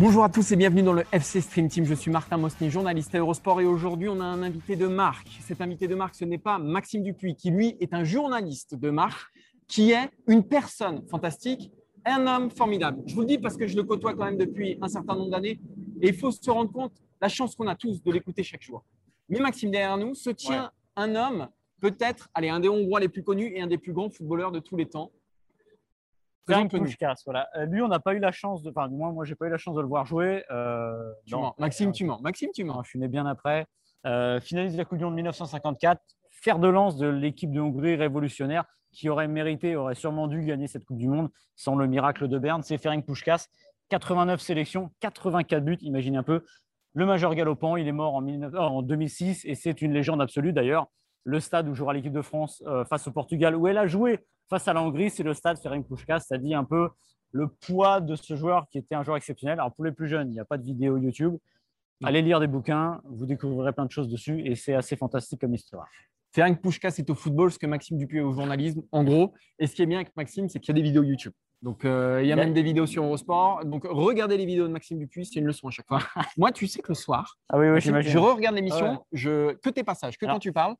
Bonjour 0.00 0.24
à 0.24 0.30
tous 0.30 0.50
et 0.50 0.56
bienvenue 0.56 0.82
dans 0.82 0.94
le 0.94 1.04
FC 1.12 1.42
Stream 1.42 1.68
Team. 1.68 1.84
Je 1.84 1.92
suis 1.92 2.10
Martin 2.10 2.38
Mosny, 2.38 2.70
journaliste 2.70 3.14
à 3.14 3.18
Eurosport 3.18 3.60
et 3.60 3.66
aujourd'hui 3.66 4.08
on 4.08 4.18
a 4.18 4.24
un 4.24 4.42
invité 4.42 4.74
de 4.74 4.86
marque. 4.86 5.28
Cet 5.42 5.60
invité 5.60 5.88
de 5.88 5.94
marque, 5.94 6.14
ce 6.14 6.24
n'est 6.24 6.38
pas 6.38 6.58
Maxime 6.58 7.02
Dupuis 7.02 7.34
qui 7.34 7.50
lui 7.50 7.76
est 7.80 7.92
un 7.92 8.02
journaliste 8.02 8.74
de 8.74 8.88
marque 8.88 9.30
qui 9.68 9.92
est 9.92 10.08
une 10.26 10.42
personne 10.42 11.06
fantastique, 11.06 11.70
un 12.06 12.26
homme 12.26 12.50
formidable. 12.50 13.02
Je 13.04 13.14
vous 13.14 13.20
le 13.20 13.26
dis 13.26 13.36
parce 13.36 13.58
que 13.58 13.66
je 13.66 13.76
le 13.76 13.82
côtoie 13.82 14.14
quand 14.14 14.24
même 14.24 14.38
depuis 14.38 14.78
un 14.80 14.88
certain 14.88 15.14
nombre 15.14 15.32
d'années 15.32 15.60
et 16.00 16.08
il 16.08 16.14
faut 16.14 16.30
se 16.30 16.50
rendre 16.50 16.72
compte 16.72 16.94
la 17.20 17.28
chance 17.28 17.54
qu'on 17.54 17.66
a 17.66 17.74
tous 17.74 18.02
de 18.02 18.12
l'écouter 18.12 18.42
chaque 18.42 18.62
jour. 18.62 18.84
Mais 19.28 19.38
Maxime, 19.38 19.70
derrière 19.70 19.96
nous 19.96 20.14
se 20.14 20.30
tient 20.30 20.72
un 20.96 21.14
homme, 21.14 21.48
peut-être, 21.80 22.28
allez, 22.34 22.48
un 22.48 22.60
des 22.60 22.68
Hongrois 22.68 23.00
les 23.00 23.08
plus 23.08 23.22
connus 23.22 23.52
et 23.54 23.60
un 23.60 23.66
des 23.66 23.78
plus 23.78 23.92
grands 23.92 24.10
footballeurs 24.10 24.52
de 24.52 24.60
tous 24.60 24.76
les 24.76 24.86
temps. 24.86 25.12
Puskás, 26.68 27.22
voilà. 27.24 27.48
Euh, 27.56 27.66
lui, 27.66 27.80
on 27.82 27.88
n'a 27.88 28.00
pas 28.00 28.14
eu 28.14 28.18
la 28.18 28.32
chance 28.32 28.62
de. 28.62 28.70
Enfin, 28.70 28.88
du 28.88 28.96
moins, 28.96 29.12
moi, 29.12 29.24
j'ai 29.24 29.34
pas 29.36 29.46
eu 29.46 29.50
la 29.50 29.58
chance 29.58 29.76
de 29.76 29.80
le 29.80 29.86
voir 29.86 30.04
jouer. 30.04 30.44
Euh, 30.50 31.12
Tu 31.26 31.34
non. 31.34 31.42
mens. 31.42 31.54
Maxime, 31.58 31.92
tu 31.92 32.04
mens. 32.04 32.20
Maxime, 32.20 32.50
tu 32.52 32.64
mens. 32.64 32.74
Non, 32.74 32.82
je 32.82 32.88
suis 32.88 32.98
né 32.98 33.08
bien 33.08 33.24
après. 33.26 33.66
Euh, 34.06 34.40
finaliste 34.40 34.74
de 34.74 34.78
la 34.78 34.84
Coupe 34.84 34.98
du 34.98 35.04
Monde 35.04 35.14
1954, 35.14 36.00
fer 36.30 36.58
de 36.58 36.68
lance 36.68 36.96
de 36.96 37.06
l'équipe 37.06 37.52
de 37.52 37.60
Hongrie 37.60 37.96
révolutionnaire 37.96 38.64
qui 38.92 39.08
aurait 39.08 39.28
mérité, 39.28 39.76
aurait 39.76 39.94
sûrement 39.94 40.26
dû 40.26 40.42
gagner 40.44 40.66
cette 40.66 40.84
Coupe 40.84 40.96
du 40.96 41.06
Monde 41.06 41.30
sans 41.54 41.76
le 41.76 41.86
miracle 41.86 42.26
de 42.26 42.38
Berne. 42.38 42.62
C'est 42.62 42.78
Ferenc 42.78 43.02
Puskás. 43.02 43.48
89 43.90 44.40
sélections, 44.40 44.90
84 45.00 45.64
buts, 45.64 45.78
imaginez 45.80 46.16
un 46.16 46.22
peu. 46.22 46.44
Le 46.94 47.06
majeur 47.06 47.34
galopant, 47.34 47.76
il 47.76 47.86
est 47.86 47.92
mort 47.92 48.14
en, 48.14 48.22
19 48.22 48.54
en 48.54 48.82
2006 48.82 49.44
et 49.44 49.54
c'est 49.54 49.80
une 49.80 49.92
légende 49.92 50.20
absolue 50.20 50.52
d'ailleurs. 50.52 50.86
Le 51.24 51.38
stade 51.38 51.68
où 51.68 51.74
jouera 51.74 51.92
l'équipe 51.92 52.12
de 52.12 52.22
France 52.22 52.62
euh, 52.66 52.84
face 52.84 53.06
au 53.06 53.12
Portugal, 53.12 53.54
où 53.54 53.68
elle 53.68 53.78
a 53.78 53.86
joué 53.86 54.20
face 54.48 54.66
à 54.66 54.72
la 54.72 54.82
Hongrie, 54.82 55.10
c'est 55.10 55.22
le 55.22 55.34
stade 55.34 55.58
Ferenc 55.58 55.86
Puskás. 55.86 56.20
Ça 56.20 56.38
dit 56.38 56.54
un 56.54 56.64
peu 56.64 56.88
le 57.30 57.46
poids 57.48 58.00
de 58.00 58.16
ce 58.16 58.34
joueur 58.34 58.66
qui 58.70 58.78
était 58.78 58.94
un 58.94 59.04
joueur 59.04 59.16
exceptionnel. 59.16 59.60
Alors 59.60 59.72
pour 59.72 59.84
les 59.84 59.92
plus 59.92 60.08
jeunes, 60.08 60.28
il 60.28 60.32
n'y 60.32 60.40
a 60.40 60.44
pas 60.44 60.58
de 60.58 60.64
vidéo 60.64 60.96
YouTube. 60.96 61.36
Allez 62.02 62.22
lire 62.22 62.40
des 62.40 62.46
bouquins, 62.46 63.00
vous 63.04 63.26
découvrirez 63.26 63.72
plein 63.72 63.84
de 63.84 63.90
choses 63.90 64.08
dessus 64.08 64.42
et 64.46 64.54
c'est 64.54 64.74
assez 64.74 64.96
fantastique 64.96 65.42
comme 65.42 65.54
histoire. 65.54 65.86
Ferenc 66.32 66.60
Puskás 66.60 66.98
est 66.98 67.10
au 67.10 67.14
football, 67.14 67.52
ce 67.52 67.58
que 67.58 67.66
Maxime 67.66 67.98
Dupuis 67.98 68.18
est 68.18 68.22
au 68.22 68.32
journalisme, 68.32 68.82
en 68.90 69.04
gros. 69.04 69.34
Et 69.58 69.66
ce 69.66 69.74
qui 69.74 69.82
est 69.82 69.86
bien 69.86 69.98
avec 69.98 70.16
Maxime, 70.16 70.48
c'est 70.48 70.60
qu'il 70.60 70.68
y 70.68 70.78
a 70.78 70.80
des 70.80 70.88
vidéos 70.88 71.02
YouTube. 71.02 71.32
Donc, 71.62 71.84
euh, 71.84 72.20
il 72.22 72.28
y 72.28 72.32
a 72.32 72.36
même 72.36 72.54
des 72.54 72.62
vidéos 72.62 72.86
sur 72.86 73.04
Eurosport. 73.04 73.64
Donc, 73.66 73.84
regardez 73.88 74.36
les 74.38 74.46
vidéos 74.46 74.66
de 74.66 74.72
Maxime 74.72 74.98
Dupuis, 74.98 75.26
c'est 75.26 75.40
une 75.40 75.46
leçon 75.46 75.68
à 75.68 75.70
chaque 75.70 75.86
fois. 75.86 75.98
Moi, 76.38 76.52
tu 76.52 76.66
sais 76.66 76.80
que 76.80 76.88
le 76.88 76.94
soir, 76.94 77.36
Ah 77.50 77.58
oui, 77.58 77.68
oui, 77.68 77.80
je, 77.80 78.18
re-regarde 78.18 78.54
l'émission, 78.56 78.92
Ouais. 78.92 78.98
je, 79.12 79.52
que 79.56 79.68
tes 79.68 79.84
passages, 79.84 80.16
que 80.16 80.24
Alors- 80.24 80.36
quand 80.36 80.40
tu 80.40 80.52
parles, 80.52 80.74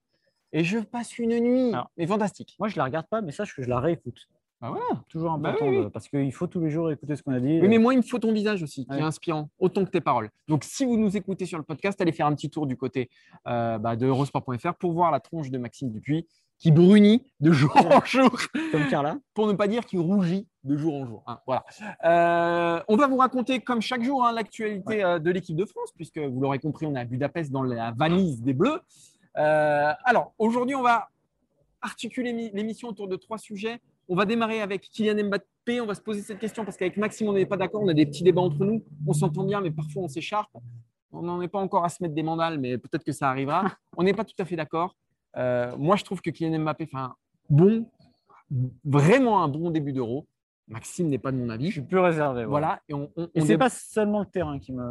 et 0.53 0.65
je 0.65 0.79
passe 0.79 1.19
une 1.19 1.39
nuit. 1.39 1.73
Alors- 1.75 1.91
mais 1.99 2.07
fantastique. 2.07 2.57
Moi, 2.59 2.69
je 2.69 2.77
la 2.79 2.85
regarde 2.85 3.07
pas, 3.09 3.21
mais 3.21 3.31
sache 3.33 3.55
que 3.55 3.63
je 3.63 3.69
la 3.69 3.79
réécoute. 3.79 4.27
Bah 4.61 4.69
voilà. 4.71 5.03
Toujours 5.09 5.39
Bah 5.39 5.51
important 5.51 5.69
oui, 5.69 5.79
oui. 5.79 5.91
parce 5.91 6.07
qu'il 6.09 6.33
faut 6.35 6.47
tous 6.47 6.61
les 6.61 6.69
jours 6.71 6.91
écouter 6.91 7.17
ce 7.17 7.23
qu'on 7.23 7.33
a 7.33 7.41
dit. 7.41 7.61
Oui, 7.63 7.69
mais 7.69 7.79
moi, 7.79 7.95
il 7.95 7.99
me 7.99 8.03
faut 8.03 8.19
ton 8.19 8.31
visage 8.33 8.63
aussi, 8.63 8.85
qui 8.85 8.93
Ouais. 8.93 8.99
est 8.99 9.03
inspirant, 9.03 9.49
autant 9.59 9.85
que 9.87 9.91
tes 9.91 10.03
paroles. 10.03 10.29
Donc, 10.49 10.65
si 10.65 10.85
vous 10.85 10.99
nous 10.99 11.17
écoutez 11.17 11.47
sur 11.47 11.57
le 11.57 11.65
podcast, 11.65 11.99
allez 12.03 12.13
faire 12.13 12.27
un 12.27 12.35
petit 12.35 12.51
tour 12.51 12.67
du 12.67 12.77
côté 12.77 13.09
euh, 13.47 13.79
bah, 13.79 13.97
de 13.97 14.07
Eurosport.fr 14.07 14.75
pour 14.75 14.93
voir 14.93 15.13
la 15.13 15.21
tronche 15.21 15.51
de 15.51 15.57
Maxime 15.57 15.91
Dupuis 15.91 16.27
qui 16.61 16.71
brunit 16.71 17.25
de 17.41 17.51
jour 17.51 17.75
en 17.77 18.01
jour. 18.05 18.31
Comme 18.71 18.87
Carla. 18.89 19.17
pour 19.35 19.49
ne 19.49 19.55
pas 19.55 19.67
dire 19.67 19.85
qu'il 19.85 19.99
rougit 19.99 20.47
de 20.63 20.77
jour 20.77 20.95
en 20.95 21.07
jour. 21.07 21.25
hein. 21.27 21.41
Voilà. 21.47 21.65
Euh, 22.05 22.83
on 22.87 22.97
va 22.97 23.07
vous 23.09 23.17
raconter, 23.17 23.61
comme 23.61 23.81
chaque 23.81 24.03
jour, 24.05 24.25
hein, 24.25 24.33
l'actualité 24.33 25.03
euh, 25.03 25.19
de 25.19 25.31
l'équipe 25.31 25.57
de 25.57 25.65
France, 25.65 25.91
puisque 25.97 26.19
vous 26.19 26.39
l'aurez 26.41 26.59
compris, 26.61 26.87
on 26.87 26.95
est 26.95 27.01
à 27.01 27.05
Budapest 27.05 27.51
dans 27.51 27.63
la 27.63 27.91
valise 27.93 28.43
des 28.43 28.53
Bleus. 28.53 28.79
Euh, 29.39 29.93
alors, 30.05 30.35
aujourd'hui, 30.39 30.75
on 30.77 30.83
va 30.83 31.09
articuler 31.83 32.33
mi- 32.33 32.51
l'émission 32.53 32.89
autour 32.89 33.09
de 33.09 33.17
trois 33.17 33.39
sujets. 33.39 33.81
On 34.09 34.15
va 34.15 34.27
démarrer 34.27 34.61
avec 34.61 34.83
Kylian 34.83 35.29
Mbappé. 35.29 35.81
On 35.81 35.87
va 35.87 35.95
se 35.95 36.01
poser 36.03 36.21
cette 36.21 36.39
question 36.41 36.65
parce 36.65 36.77
qu'avec 36.77 36.97
Maxime, 36.97 37.29
on 37.29 37.33
n'est 37.33 37.47
pas 37.47 37.57
d'accord. 37.57 37.81
On 37.83 37.89
a 37.89 37.95
des 37.95 38.05
petits 38.07 38.23
débats 38.25 38.43
entre 38.43 38.65
nous. 38.65 38.85
On 39.07 39.13
s'entend 39.13 39.45
bien, 39.45 39.61
mais 39.61 39.71
parfois 39.71 40.03
on 40.03 40.09
s'écharpe. 40.09 40.51
On 41.13 41.23
n'en 41.23 41.41
est 41.41 41.49
pas 41.49 41.59
encore 41.61 41.85
à 41.85 41.89
se 41.89 42.03
mettre 42.03 42.15
des 42.15 42.23
mandales, 42.23 42.59
mais 42.59 42.77
peut-être 42.77 43.03
que 43.05 43.13
ça 43.13 43.31
arrivera. 43.31 43.65
On 43.97 44.05
n'est 44.05 44.13
pas 44.15 44.25
tout 44.25 44.35
à 44.39 44.45
fait 44.45 44.55
d'accord. 44.57 44.95
Euh, 45.37 45.77
moi, 45.77 45.97
je 45.97 46.05
trouve 46.05 46.21
que 46.21 46.31
Kylian 46.31 46.59
Mbappé 46.61 46.87
fait 46.87 46.97
un 46.97 47.15
bon, 47.49 47.87
vraiment 48.85 49.43
un 49.43 49.49
bon 49.49 49.71
début 49.71 49.93
d'euro. 49.93 50.27
Maxime 50.69 51.09
n'est 51.09 51.19
pas 51.19 51.33
de 51.33 51.37
mon 51.37 51.47
Je 51.49 51.53
avis. 51.53 51.73
suis 51.73 51.81
plus 51.83 51.99
réservé. 51.99 52.43
ouais. 52.43 52.47
Voilà. 52.47 52.81
Et 52.89 52.95
on, 52.95 53.11
on, 53.17 53.27
Et 53.35 53.59
pas 53.59 53.69
seulement 53.69 54.21
le 54.21 54.27
terrain 54.27 54.61
qui 54.61 54.73
me. 54.73 54.83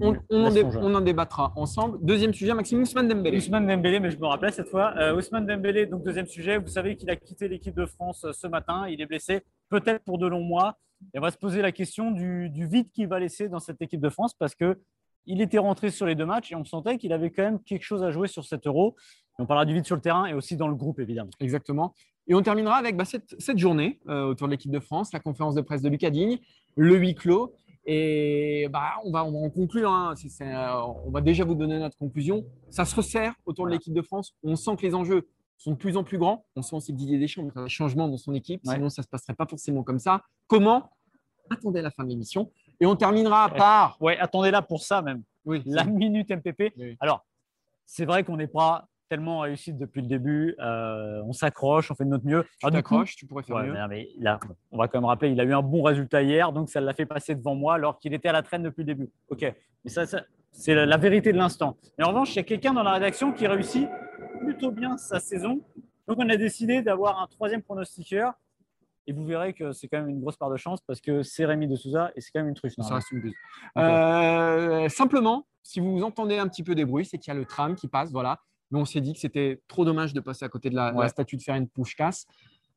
on- 0.00 0.16
on 0.28 0.40
en 0.40 0.44
laisse 0.46 0.54
dé- 0.54 0.60
songer. 0.62 0.78
on 0.82 0.92
en 0.92 1.00
débattra 1.00 1.52
ensemble. 1.54 1.98
Deuxième 2.02 2.34
sujet, 2.34 2.52
Maxime 2.52 2.80
Ousmane 2.80 3.06
Dembélé. 3.06 3.36
Ousmane 3.38 3.64
Dembélé, 3.68 4.00
mais 4.00 4.10
je 4.10 4.18
me 4.18 4.26
rappelais 4.26 4.50
cette 4.50 4.68
fois. 4.68 4.92
Euh, 4.96 5.14
Ousmane 5.16 5.46
Dembélé, 5.46 5.86
donc 5.86 6.02
deuxième 6.02 6.26
sujet. 6.26 6.58
Vous 6.58 6.66
savez 6.66 6.96
qu'il 6.96 7.08
a 7.10 7.16
quitté 7.16 7.46
l'équipe 7.46 7.76
de 7.76 7.86
France 7.86 8.24
euh, 8.24 8.32
ce 8.32 8.48
matin. 8.48 8.88
Il 8.88 9.00
est 9.00 9.06
blessé, 9.06 9.42
peut-être 9.68 10.02
pour 10.02 10.18
de 10.18 10.26
longs 10.26 10.42
mois. 10.42 10.78
Et 11.14 11.18
on 11.20 11.22
va 11.22 11.30
se 11.30 11.38
poser 11.38 11.62
la 11.62 11.70
question 11.70 12.10
du, 12.10 12.50
du 12.50 12.66
vide 12.66 12.90
qu'il 12.90 13.06
va 13.06 13.20
laisser 13.20 13.48
dans 13.48 13.60
cette 13.60 13.80
équipe 13.80 14.00
de 14.00 14.08
France 14.10 14.34
parce 14.34 14.56
que 14.56 14.80
il 15.26 15.40
était 15.42 15.58
rentré 15.58 15.90
sur 15.90 16.06
les 16.06 16.14
deux 16.16 16.26
matchs 16.26 16.50
et 16.50 16.56
on 16.56 16.64
sentait 16.64 16.98
qu'il 16.98 17.12
avait 17.12 17.30
quand 17.30 17.42
même 17.44 17.60
quelque 17.62 17.84
chose 17.84 18.02
à 18.02 18.10
jouer 18.10 18.26
sur 18.26 18.44
cet 18.44 18.66
euro. 18.66 18.96
On 19.40 19.46
parlera 19.46 19.64
du 19.64 19.74
vide 19.74 19.84
sur 19.86 19.96
le 19.96 20.02
terrain 20.02 20.26
et 20.26 20.34
aussi 20.34 20.56
dans 20.56 20.68
le 20.68 20.74
groupe, 20.74 21.00
évidemment. 21.00 21.30
Exactement. 21.40 21.94
Et 22.28 22.34
on 22.34 22.42
terminera 22.42 22.76
avec 22.76 22.96
bah, 22.96 23.04
cette, 23.04 23.34
cette 23.40 23.58
journée 23.58 23.98
euh, 24.08 24.24
autour 24.26 24.46
de 24.46 24.52
l'équipe 24.52 24.70
de 24.70 24.80
France, 24.80 25.12
la 25.12 25.20
conférence 25.20 25.54
de 25.54 25.60
presse 25.62 25.82
de 25.82 25.88
Lucas 25.88 26.10
Digne, 26.10 26.38
le 26.76 26.96
huis 26.96 27.14
clos. 27.14 27.54
Et 27.86 28.68
bah, 28.70 28.92
on, 29.04 29.10
va, 29.10 29.24
on 29.24 29.32
va 29.32 29.38
en 29.38 29.50
conclure. 29.50 29.90
hein. 29.90 30.14
Euh, 30.42 30.82
on 31.06 31.10
va 31.10 31.20
déjà 31.22 31.44
vous 31.44 31.54
donner 31.54 31.78
notre 31.78 31.96
conclusion. 31.96 32.44
Ça 32.68 32.84
se 32.84 32.94
resserre 32.94 33.32
autour 33.46 33.66
de 33.66 33.70
l'équipe 33.72 33.94
de 33.94 34.02
France. 34.02 34.34
On 34.42 34.54
sent 34.54 34.76
que 34.76 34.82
les 34.82 34.94
enjeux 34.94 35.26
sont 35.56 35.72
de 35.72 35.76
plus 35.76 35.96
en 35.96 36.04
plus 36.04 36.18
grands. 36.18 36.44
On 36.56 36.62
sent 36.62 36.76
aussi 36.76 36.92
que 36.92 36.98
Didier 36.98 37.18
Deschamps 37.18 37.48
faire 37.50 37.64
des 37.64 37.68
changements 37.70 38.08
dans 38.08 38.16
son 38.18 38.34
équipe. 38.34 38.60
Ouais. 38.66 38.74
Sinon, 38.74 38.90
ça 38.90 39.00
ne 39.00 39.04
se 39.04 39.08
passerait 39.08 39.34
pas 39.34 39.46
forcément 39.46 39.82
comme 39.82 39.98
ça. 39.98 40.22
Comment 40.46 40.90
Attendez 41.48 41.80
la 41.82 41.90
fin 41.90 42.04
de 42.04 42.10
l'émission. 42.10 42.52
Et 42.78 42.86
on 42.86 42.94
terminera 42.96 43.48
par. 43.48 43.96
Ouais, 44.00 44.16
attendez 44.18 44.50
là 44.50 44.62
pour 44.62 44.82
ça 44.82 45.02
même. 45.02 45.22
Oui, 45.46 45.62
La 45.66 45.84
minute 45.84 46.30
MPP. 46.30 46.74
Oui. 46.76 46.96
Alors, 47.00 47.24
c'est 47.86 48.04
vrai 48.04 48.22
qu'on 48.24 48.36
n'est 48.36 48.46
pas 48.46 48.86
tellement 49.10 49.40
réussi 49.40 49.72
depuis 49.74 50.00
le 50.00 50.06
début. 50.06 50.54
Euh, 50.60 51.20
on 51.26 51.32
s'accroche, 51.32 51.90
on 51.90 51.94
fait 51.96 52.04
de 52.04 52.10
notre 52.10 52.24
mieux. 52.24 52.44
tu 52.60 52.70
t'accroches, 52.70 53.16
tu 53.16 53.26
pourrais 53.26 53.42
faire 53.42 53.56
Ouais, 53.56 53.66
mieux. 53.66 53.74
mais, 53.88 54.08
là, 54.18 54.38
on 54.70 54.78
va 54.78 54.86
quand 54.88 54.98
même 55.00 55.06
rappeler, 55.06 55.30
il 55.32 55.40
a 55.40 55.44
eu 55.44 55.52
un 55.52 55.62
bon 55.62 55.82
résultat 55.82 56.22
hier, 56.22 56.52
donc 56.52 56.70
ça 56.70 56.80
l'a 56.80 56.94
fait 56.94 57.06
passer 57.06 57.34
devant 57.34 57.56
moi 57.56 57.74
alors 57.74 57.98
qu'il 57.98 58.14
était 58.14 58.28
à 58.28 58.32
la 58.32 58.42
traîne 58.42 58.62
depuis 58.62 58.82
le 58.82 58.86
début. 58.86 59.10
Ok, 59.28 59.42
mais 59.84 59.90
ça, 59.90 60.06
ça- 60.06 60.22
c'est 60.52 60.74
la, 60.74 60.86
la 60.86 60.96
vérité 60.96 61.32
de 61.32 61.38
l'instant. 61.38 61.76
Mais 61.98 62.04
en 62.04 62.08
revanche, 62.08 62.32
il 62.34 62.36
y 62.36 62.40
a 62.40 62.44
quelqu'un 62.44 62.72
dans 62.72 62.82
la 62.84 62.92
rédaction 62.92 63.32
qui 63.32 63.46
réussit 63.46 63.88
plutôt 64.40 64.70
bien 64.70 64.96
sa 64.96 65.18
saison. 65.20 65.60
Donc 66.08 66.18
on 66.18 66.28
a 66.28 66.36
décidé 66.36 66.80
d'avoir 66.82 67.20
un 67.20 67.26
troisième 67.26 67.62
pronostiqueur. 67.62 68.32
Et 69.06 69.12
vous 69.12 69.24
verrez 69.24 69.54
que 69.54 69.72
c'est 69.72 69.88
quand 69.88 69.98
même 69.98 70.08
une 70.08 70.20
grosse 70.20 70.36
part 70.36 70.50
de 70.50 70.56
chance 70.56 70.80
parce 70.86 71.00
que 71.00 71.22
c'est 71.22 71.44
Rémi 71.44 71.66
de 71.66 71.74
Souza 71.74 72.12
et 72.14 72.20
c'est 72.20 72.30
quand 72.32 72.40
même 72.40 72.48
une 72.48 72.54
truffe. 72.54 72.74
Ça 72.78 72.94
reste 72.94 73.10
une 73.10 73.20
buse. 73.22 73.34
Euh, 73.76 74.88
simplement, 74.88 75.46
si 75.62 75.80
vous 75.80 76.02
entendez 76.02 76.38
un 76.38 76.46
petit 76.48 76.62
peu 76.62 76.74
des 76.76 76.84
bruits, 76.84 77.04
c'est 77.04 77.18
qu'il 77.18 77.32
y 77.32 77.36
a 77.36 77.38
le 77.38 77.44
tram 77.44 77.74
qui 77.74 77.88
passe, 77.88 78.12
voilà. 78.12 78.38
Mais 78.70 78.78
on 78.78 78.84
s'est 78.84 79.00
dit 79.00 79.12
que 79.14 79.18
c'était 79.20 79.60
trop 79.68 79.84
dommage 79.84 80.12
de 80.14 80.20
passer 80.20 80.44
à 80.44 80.48
côté 80.48 80.70
de 80.70 80.76
la, 80.76 81.08
statue 81.08 81.36
de 81.36 81.42
Ferenc 81.42 81.66
Puskás. 81.74 82.26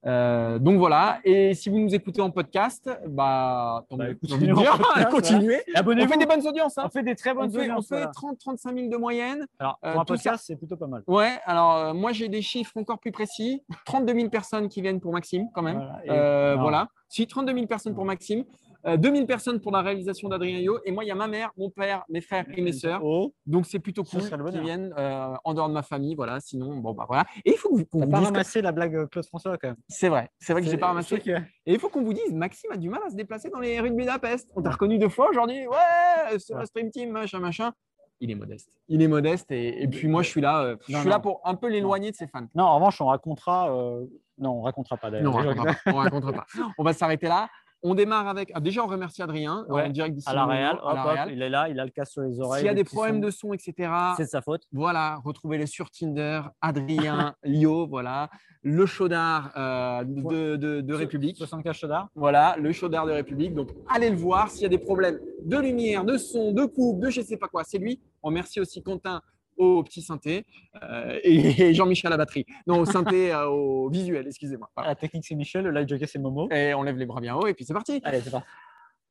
Euh, 0.05 0.59
donc 0.59 0.77
voilà. 0.79 1.19
Et 1.23 1.53
si 1.53 1.69
vous 1.69 1.79
nous 1.79 1.95
écoutez 1.95 2.19
en 2.21 2.29
podcast, 2.29 2.89
bah, 3.07 3.85
Bah, 3.89 5.05
continuez 5.09 5.61
On 5.77 6.07
fait 6.07 6.17
des 6.17 6.25
bonnes 6.25 6.45
audiences. 6.45 6.77
hein. 6.77 6.83
On 6.87 6.89
fait 6.89 7.03
des 7.03 7.15
très 7.15 7.31
On 7.31 7.35
bonnes 7.35 7.51
fait, 7.51 7.57
on 7.59 7.61
audiences, 7.61 7.87
fait 7.87 7.95
voilà. 7.95 8.11
30-35 8.11 8.75
000 8.75 8.89
de 8.89 8.97
moyenne. 8.97 9.47
Alors, 9.59 9.79
pour 9.79 9.89
euh, 9.89 9.93
un 9.99 10.03
tout 10.05 10.15
ça- 10.17 10.31
podcast, 10.31 10.43
c'est 10.47 10.55
plutôt 10.57 10.75
pas 10.75 10.87
mal. 10.87 11.03
Ouais, 11.07 11.39
alors 11.45 11.75
euh, 11.77 11.93
moi 11.93 12.11
j'ai 12.11 12.27
des 12.27 12.41
chiffres 12.41 12.73
encore 12.75 12.99
plus 12.99 13.11
précis. 13.13 13.63
32 13.85 14.13
000 14.13 14.29
personnes 14.29 14.67
qui 14.67 14.81
viennent 14.81 14.99
pour 14.99 15.13
Maxime 15.13 15.47
quand 15.53 15.61
même. 15.61 15.77
Voilà. 15.77 16.01
Et- 16.05 16.09
Euh, 16.11 16.55
voilà. 16.59 16.89
Si 17.07 17.25
32 17.25 17.53
000 17.53 17.67
personnes 17.67 17.95
pour 17.95 18.03
Maxime. 18.05 18.43
Euh, 18.85 18.97
2000 18.97 19.25
personnes 19.25 19.61
pour 19.61 19.71
la 19.71 19.81
réalisation 19.81 20.27
d'Adrien 20.27 20.59
Yo. 20.59 20.77
Et 20.83 20.91
moi, 20.91 21.05
il 21.05 21.07
y 21.07 21.11
a 21.11 21.15
ma 21.15 21.27
mère, 21.27 21.51
mon 21.57 21.69
père, 21.69 22.03
mes 22.09 22.19
frères 22.19 22.45
et 22.55 22.61
mes 22.61 22.73
sœurs. 22.73 22.99
Oh, 23.03 23.33
Donc, 23.45 23.65
c'est 23.65 23.79
plutôt 23.79 24.03
Ça 24.03 24.19
cool 24.37 24.51
qu'ils 24.51 24.61
viennent 24.61 24.93
euh, 24.97 25.33
en 25.45 25.53
dehors 25.53 25.69
de 25.69 25.73
ma 25.73 25.83
famille. 25.83 26.15
Voilà. 26.15 26.39
Sinon, 26.41 26.75
bon, 26.77 26.91
bah 26.93 27.05
voilà. 27.07 27.23
Et 27.45 27.51
il 27.51 27.57
faut 27.57 27.69
que 27.69 27.75
vous- 27.75 27.85
qu'on 27.85 27.99
vous 28.01 28.09
pas 28.09 28.19
que- 28.19 28.25
ramassé 28.25 28.61
la 28.61 28.71
blague 28.73 28.95
euh, 28.95 29.07
Claude 29.07 29.25
François 29.25 29.57
quand 29.57 29.69
même. 29.69 29.77
C'est 29.87 30.09
vrai. 30.09 30.29
C'est 30.39 30.51
vrai 30.53 30.61
que 30.61 30.67
j'ai 30.69 30.77
pas 30.77 30.87
ramassé. 30.87 31.17
que- 31.19 31.31
Et 31.31 31.73
il 31.73 31.79
faut 31.79 31.87
qu'on 31.89 32.03
vous 32.03 32.13
dise, 32.13 32.33
Maxime 32.33 32.71
a 32.73 32.77
du 32.77 32.89
mal 32.89 32.99
à 33.05 33.09
se 33.09 33.15
déplacer 33.15 33.49
dans 33.49 33.59
les 33.59 33.79
rues 33.79 33.89
de 33.91 33.95
Budapest. 33.95 34.49
On 34.55 34.61
t'a 34.61 34.71
reconnu 34.71 34.97
deux 34.97 35.09
fois 35.09 35.29
aujourd'hui. 35.29 35.65
Ouais, 35.67 36.39
sur 36.39 36.57
la. 36.57 36.65
Stream 36.65 36.89
Team, 36.91 37.11
machin, 37.11 37.39
machin. 37.39 37.71
Il 38.19 38.31
est 38.31 38.35
modeste. 38.35 38.69
Il 38.89 39.01
est 39.01 39.07
modeste. 39.07 39.51
Et, 39.51 39.83
et 39.83 39.87
puis 39.87 40.07
moi, 40.07 40.23
je 40.23 40.29
suis 40.29 40.41
là. 40.41 40.61
euh, 40.63 40.75
je 40.87 40.93
Non, 40.93 40.99
suis 41.01 41.09
là 41.09 41.19
pour 41.19 41.41
un 41.45 41.55
peu 41.55 41.67
l'éloigner 41.69 42.11
de 42.11 42.15
ses 42.15 42.27
fans. 42.27 42.47
Non, 42.55 42.63
en 42.65 42.75
revanche, 42.75 42.99
on 43.01 43.05
racontera. 43.07 43.73
euh, 43.73 44.05
Non, 44.37 44.51
on 44.59 44.61
racontera 44.61 44.97
pas 44.97 45.09
d'ailleurs. 45.11 45.31
Non, 45.31 45.39
on 45.39 45.41
racontera 45.43 45.65
pas. 45.73 45.91
On 45.91 45.95
racontera 45.97 46.31
pas. 46.33 46.45
On 46.77 46.83
va 46.83 46.93
s'arrêter 46.93 47.27
là. 47.27 47.49
On 47.85 47.95
démarre 47.95 48.27
avec. 48.29 48.49
ah, 48.53 48.61
déjà, 48.61 48.81
on 48.83 48.87
remercie 48.87 49.21
Adrien 49.21 49.65
Ouais, 49.67 49.83
en 49.83 49.89
direct 49.89 50.15
d'ici. 50.15 50.29
À 50.29 50.33
la 50.33 50.45
Real, 50.45 50.79
hop, 50.81 50.97
hop, 51.05 51.17
il 51.29 51.41
est 51.41 51.49
là, 51.49 51.67
il 51.67 51.79
a 51.79 51.83
le 51.85 51.91
casque 51.91 52.13
sur 52.13 52.21
les 52.21 52.39
oreilles. 52.39 52.61
S'il 52.61 52.67
y 52.67 52.69
a 52.69 52.73
des 52.73 52.85
problèmes 52.85 53.19
de 53.19 53.29
son, 53.29 53.51
etc. 53.53 53.91
C'est 54.15 54.23
de 54.23 54.29
sa 54.29 54.41
faute. 54.41 54.63
Voilà, 54.71 55.17
retrouvez-les 55.23 55.65
sur 55.65 55.91
Tinder, 55.91 56.41
Adrien, 56.61 57.35
Lio, 57.43 57.85
voilà, 57.87 58.29
le 58.63 58.85
chaudard 58.85 59.51
euh, 59.57 60.03
de, 60.05 60.55
de- 60.55 60.81
de 60.81 60.93
République. 60.93 61.35
75 61.37 61.75
chaudard. 61.75 62.07
Voilà, 62.15 62.55
le 62.57 62.71
chaudard 62.71 63.05
de 63.05 63.11
République. 63.11 63.53
Donc, 63.53 63.69
allez 63.89 64.09
le 64.09 64.15
voir. 64.15 64.49
S'il 64.49 64.63
y 64.63 64.65
a 64.65 64.69
des 64.69 64.77
problèmes 64.77 65.19
de 65.43 65.57
lumière, 65.57 66.05
de 66.05 66.17
son, 66.17 66.53
de 66.53 66.63
coupe, 66.65 67.01
de 67.01 67.09
je 67.09 67.19
sais 67.21 67.37
pas 67.37 67.49
quoi, 67.49 67.63
c'est 67.65 67.77
lui. 67.79 67.99
On 68.21 68.27
remercie 68.29 68.61
aussi 68.61 68.81
Quentin 68.81 69.21
au 69.63 69.83
petit 69.83 70.01
synthé 70.01 70.45
euh, 70.81 71.19
et 71.23 71.73
Jean-Michel 71.73 72.07
à 72.07 72.11
la 72.11 72.17
batterie. 72.17 72.45
Non, 72.67 72.79
au 72.79 72.85
synthé, 72.85 73.33
euh, 73.33 73.47
au 73.47 73.89
visuel, 73.89 74.27
excusez-moi. 74.27 74.69
Voilà. 74.75 74.91
La 74.91 74.95
technique, 74.95 75.25
c'est 75.25 75.35
Michel. 75.35 75.65
Le 75.65 75.71
live 75.71 75.87
jockey, 75.87 76.07
c'est 76.07 76.19
Momo. 76.19 76.49
Et 76.51 76.73
on 76.73 76.83
lève 76.83 76.97
les 76.97 77.05
bras 77.05 77.21
bien 77.21 77.35
haut 77.35 77.47
et 77.47 77.53
puis 77.53 77.65
c'est 77.65 77.73
parti. 77.73 78.01
Allez, 78.03 78.21
c'est 78.21 78.31
parti. 78.31 78.47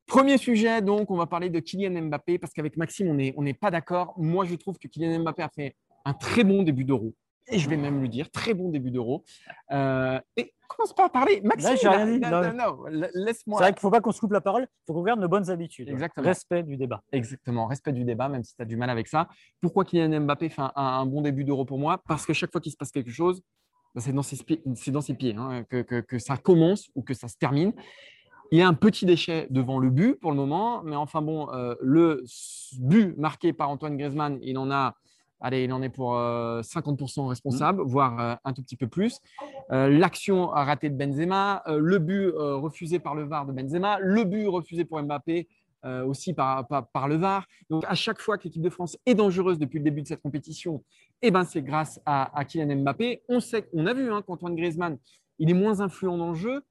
Premier 0.05 0.37
sujet, 0.37 0.81
donc, 0.81 1.09
on 1.11 1.15
va 1.15 1.27
parler 1.27 1.49
de 1.49 1.59
Kylian 1.59 2.03
Mbappé 2.03 2.37
parce 2.37 2.53
qu'avec 2.53 2.75
Maxime, 2.75 3.07
on 3.07 3.13
n'est 3.13 3.33
on 3.37 3.43
n'est 3.43 3.53
pas 3.53 3.71
d'accord. 3.71 4.13
Moi, 4.17 4.45
je 4.45 4.55
trouve 4.55 4.77
que 4.77 4.87
Kylian 4.87 5.19
Mbappé 5.19 5.43
a 5.43 5.49
fait 5.49 5.75
un 6.05 6.13
très 6.13 6.43
bon 6.43 6.63
début 6.63 6.83
d'euro. 6.83 7.13
Et 7.47 7.59
je 7.59 7.69
vais 7.69 7.77
même 7.77 8.01
le 8.01 8.07
dire, 8.07 8.31
très 8.31 8.53
bon 8.53 8.69
début 8.69 8.89
d'euro. 8.91 9.23
Euh, 9.71 10.19
et 10.37 10.53
commence 10.67 10.93
pas 10.93 11.05
à 11.05 11.09
parler. 11.09 11.41
Maxime, 11.43 11.75
Là, 11.83 11.91
rien 11.97 12.05
dit. 12.07 12.19
non, 12.19 12.29
Non. 12.29 12.41
non, 12.41 12.53
non, 12.53 12.83
la- 12.89 13.07
C'est 13.11 13.19
laisse-moi. 13.19 13.59
vrai 13.59 13.69
qu'il 13.71 13.75
ne 13.77 13.81
faut 13.81 13.91
pas 13.91 14.01
qu'on 14.01 14.11
se 14.11 14.19
coupe 14.19 14.31
la 14.31 14.41
parole. 14.41 14.63
Il 14.63 14.83
faut 14.87 14.93
qu'on 14.93 15.03
garde 15.03 15.19
nos 15.19 15.27
bonnes 15.27 15.49
habitudes. 15.49 15.89
Exactement. 15.89 16.25
Respect 16.27 16.63
du 16.63 16.77
débat. 16.77 17.01
Exactement, 17.11 17.67
respect 17.67 17.91
du 17.93 18.05
débat, 18.05 18.29
même 18.29 18.43
si 18.43 18.55
tu 18.55 18.61
as 18.61 18.65
du 18.65 18.77
mal 18.77 18.89
avec 18.89 19.07
ça. 19.07 19.27
Pourquoi 19.61 19.83
Kylian 19.85 20.21
Mbappé 20.21 20.49
fait 20.49 20.61
un, 20.61 20.71
un 20.75 21.05
bon 21.05 21.21
début 21.21 21.43
d'euro 21.43 21.65
pour 21.65 21.77
moi? 21.79 22.01
Parce 22.07 22.25
que 22.25 22.33
chaque 22.33 22.51
fois 22.51 22.61
qu'il 22.61 22.71
se 22.71 22.77
passe 22.77 22.91
quelque 22.91 23.11
chose, 23.11 23.41
bah, 23.93 24.01
c'est 24.01 24.13
dans 24.13 24.23
ses, 24.23 24.37
spi- 24.37 24.61
c'est 24.75 24.91
dans 24.91 25.01
ses 25.01 25.13
pieds 25.13 25.35
hein, 25.37 25.63
que, 25.69 25.81
que- 25.83 25.99
que 26.01 26.17
ça 26.17 26.37
commence 26.37 26.89
ou 26.95 27.03
que 27.03 27.13
ça 27.13 27.27
se 27.27 27.37
termine. 27.37 27.73
Il 28.51 28.57
y 28.57 28.61
a 28.61 28.67
un 28.67 28.73
petit 28.73 29.05
déchet 29.05 29.47
devant 29.51 29.79
le 29.79 29.89
but 29.89 30.15
pour 30.19 30.31
le 30.31 30.37
moment, 30.37 30.81
mais 30.83 30.95
enfin 30.95 31.21
bon, 31.21 31.51
euh, 31.53 31.75
le 31.81 32.23
but 32.79 33.15
marqué 33.17 33.51
par 33.53 33.69
Antoine 33.69 33.97
Griezmann, 33.97 34.37
il 34.41 34.57
en 34.57 34.69
a, 34.71 34.95
allez, 35.43 35.65
il 35.65 35.73
en 35.73 35.83
est 35.83 35.89
pour 35.89 36.15
euh, 36.15 36.61
50% 36.61 37.27
responsable, 37.27 37.83
voire 37.83 38.19
euh, 38.19 38.35
un 38.43 38.53
tout 38.53 38.63
petit 38.63 38.77
peu 38.77 38.87
plus. 38.87 39.19
Euh, 39.71 39.89
L'action 39.89 40.47
ratée 40.47 40.89
de 40.89 40.95
Benzema, 40.95 41.61
euh, 41.67 41.77
le 41.79 41.99
but 41.99 42.27
euh, 42.29 42.55
refusé 42.55 42.97
par 42.97 43.13
le 43.13 43.25
VAR 43.25 43.45
de 43.45 43.51
Benzema, 43.51 43.99
le 43.99 44.23
but 44.23 44.47
refusé 44.47 44.85
pour 44.85 45.01
Mbappé 45.03 45.47
euh, 45.85 46.05
aussi 46.05 46.33
par, 46.33 46.65
par, 46.67 46.87
par 46.87 47.07
le 47.09 47.17
VAR. 47.17 47.45
Donc 47.69 47.83
à 47.87 47.93
chaque 47.93 48.21
fois 48.21 48.37
que 48.37 48.45
l'équipe 48.45 48.61
de 48.61 48.69
France 48.69 48.97
est 49.05 49.15
dangereuse 49.15 49.59
depuis 49.59 49.79
le 49.79 49.83
début 49.83 50.01
de 50.01 50.07
cette 50.07 50.21
compétition, 50.21 50.81
eh 51.21 51.29
ben, 51.29 51.43
c'est 51.43 51.61
grâce 51.61 51.99
à, 52.05 52.35
à 52.37 52.45
Kylian 52.45 52.77
Mbappé. 52.77 53.21
On 53.27 53.39
sait, 53.41 53.67
on 53.73 53.85
a 53.85 53.93
vu 53.93 54.11
hein, 54.11 54.23
qu'Antoine 54.25 54.55
Griezmann, 54.55 54.97
il 55.39 55.49
est 55.49 55.53
moins 55.53 55.81
influent 55.81 56.17
dans 56.17 56.29
le 56.29 56.35
jeu 56.35 56.63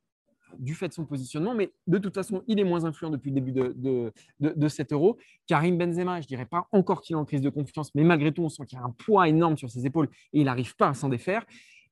du 0.59 0.75
fait 0.75 0.89
de 0.89 0.93
son 0.93 1.05
positionnement, 1.05 1.55
mais 1.55 1.71
de 1.87 1.99
toute 1.99 2.15
façon, 2.15 2.43
il 2.47 2.59
est 2.61 2.65
moins 2.65 2.85
influent 2.85 3.11
depuis 3.11 3.31
le 3.31 3.35
début 3.35 3.53
de, 3.53 3.73
de, 3.77 4.13
de, 4.41 4.53
de 4.57 4.69
cet 4.69 4.93
euro. 4.93 5.19
Karim 5.47 5.79
Benzema, 5.79 6.21
je 6.21 6.27
dirais 6.27 6.47
pas 6.47 6.67
encore 6.73 7.03
qu'il 7.03 7.15
est 7.15 7.19
en 7.19 7.25
crise 7.25 7.41
de 7.41 7.51
confiance, 7.51 7.95
mais 7.95 8.05
malgré 8.05 8.33
tout, 8.33 8.43
on 8.43 8.49
sent 8.49 8.65
qu'il 8.67 8.79
y 8.79 8.83
a 8.83 8.85
un 8.85 8.91
poids 8.91 9.29
énorme 9.29 9.57
sur 9.57 9.71
ses 9.71 9.87
épaules 9.87 10.09
et 10.33 10.41
il 10.41 10.45
n'arrive 10.45 10.77
pas 10.77 10.89
à 10.89 10.95
s'en 10.95 11.09
défaire. 11.09 11.45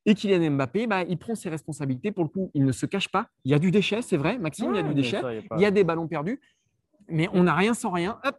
Et 0.07 0.15
Kylian 0.15 0.53
Mbappé, 0.53 0.87
bah, 0.87 1.03
il 1.03 1.19
prend 1.19 1.35
ses 1.35 1.51
responsabilités. 1.51 2.11
Pour 2.11 2.25
le 2.25 2.31
coup, 2.31 2.51
il 2.55 2.65
ne 2.65 2.73
se 2.73 2.87
cache 2.87 3.09
pas. 3.09 3.27
Il 3.45 3.51
y 3.51 3.55
a 3.55 3.59
du 3.59 3.71
déchet, 3.71 4.01
c'est 4.01 4.17
vrai, 4.17 4.39
Maxime, 4.39 4.71
il 4.73 4.77
y 4.77 4.81
a 4.81 4.83
du 4.83 4.95
déchet. 4.95 5.21
Il 5.57 5.61
y 5.61 5.67
a 5.67 5.71
des 5.71 5.85
ballons 5.85 6.09
perdus, 6.09 6.41
mais 7.09 7.29
on 7.35 7.43
n'a 7.43 7.55
rien 7.55 7.75
sans 7.75 7.91
rien. 7.91 8.19
Hop, 8.25 8.39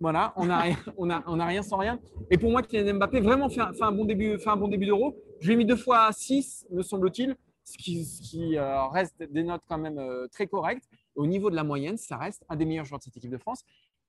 voilà, 0.00 0.32
on 0.36 0.46
n'a 0.46 0.58
rien, 0.60 0.76
on 0.96 1.10
a, 1.10 1.22
on 1.26 1.38
a 1.38 1.44
rien 1.44 1.62
sans 1.62 1.76
rien. 1.76 1.98
Et 2.30 2.38
pour 2.38 2.50
moi, 2.50 2.62
Kylian 2.62 2.94
Mbappé 2.94 3.20
vraiment 3.20 3.50
fait 3.50 3.60
un, 3.60 3.74
fait 3.74 3.84
un 3.84 3.92
bon 3.92 4.06
début, 4.06 4.38
fait 4.38 4.48
un 4.48 4.56
bon 4.56 4.68
début 4.68 4.86
d'euro. 4.86 5.14
Je 5.40 5.48
lui 5.48 5.54
ai 5.54 5.56
mis 5.56 5.66
deux 5.66 5.76
fois 5.76 6.06
à 6.06 6.12
6, 6.12 6.66
me 6.70 6.82
semble-t-il, 6.82 7.36
ce 7.70 7.78
qui, 7.78 8.04
ce 8.04 8.20
qui, 8.22 8.56
euh, 8.56 8.86
reste 8.88 9.22
des 9.22 9.42
notes 9.42 9.62
quand 9.68 9.78
même 9.78 9.98
euh, 9.98 10.26
très 10.28 10.46
correctes. 10.46 10.88
Au 11.14 11.26
niveau 11.26 11.50
de 11.50 11.56
la 11.56 11.64
moyenne, 11.64 11.96
ça 11.96 12.16
reste 12.16 12.44
un 12.48 12.56
des 12.56 12.64
meilleurs 12.64 12.84
joueurs 12.84 12.98
de 12.98 13.04
cette 13.04 13.16
équipe 13.16 13.30
de 13.30 13.38
France. 13.38 13.62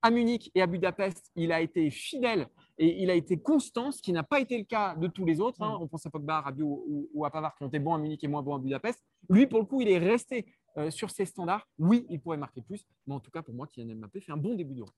À 0.04 0.10
Munich 0.10 0.50
et 0.56 0.62
à 0.64 0.68
Budapest, 0.68 1.32
il 1.36 1.52
a 1.52 1.62
été 1.62 1.92
fidèle 1.92 2.48
et 2.80 3.04
il 3.04 3.10
a 3.12 3.14
été 3.14 3.38
constant, 3.40 3.92
ce 3.92 4.02
qui 4.02 4.12
n'a 4.14 4.24
pas 4.24 4.40
été 4.40 4.58
le 4.58 4.64
cas 4.64 4.96
de 4.96 5.08
tous 5.08 5.26
les 5.26 5.40
autres. 5.40 5.62
hein. 5.62 5.78
On 5.80 5.88
pense 5.88 6.06
à 6.08 6.10
Pogba, 6.10 6.38
à 6.38 6.42
Rabiot 6.42 6.84
ou, 6.88 7.10
ou 7.14 7.24
à 7.26 7.30
Pavard 7.30 7.56
qui 7.56 7.64
ont 7.64 7.68
été 7.68 7.78
bons 7.78 7.94
à 7.94 8.00
Munich 8.00 8.24
et 8.24 8.28
moins 8.28 8.42
bons 8.42 8.56
à 8.56 8.60
Budapest. 8.60 9.04
Lui, 9.30 9.46
pour 9.46 9.60
le 9.60 9.66
coup, 9.66 9.80
il 9.82 9.88
est 9.90 10.00
resté 10.00 10.48
euh, 10.78 10.90
sur 10.90 11.12
ses 11.12 11.26
standards. 11.26 11.68
Oui, 11.78 12.08
il 12.10 12.20
pourrait 12.20 12.38
marquer 12.38 12.62
plus, 12.62 12.84
mais 13.06 13.14
en 13.14 13.20
tout 13.20 13.30
cas, 13.30 13.44
pour 13.44 13.54
moi, 13.54 13.68
Kylian 13.68 13.96
Mbappé 13.98 14.22
fait 14.22 14.32
un 14.32 14.38
bon 14.38 14.56
début 14.56 14.74
d'euro. 14.74 14.90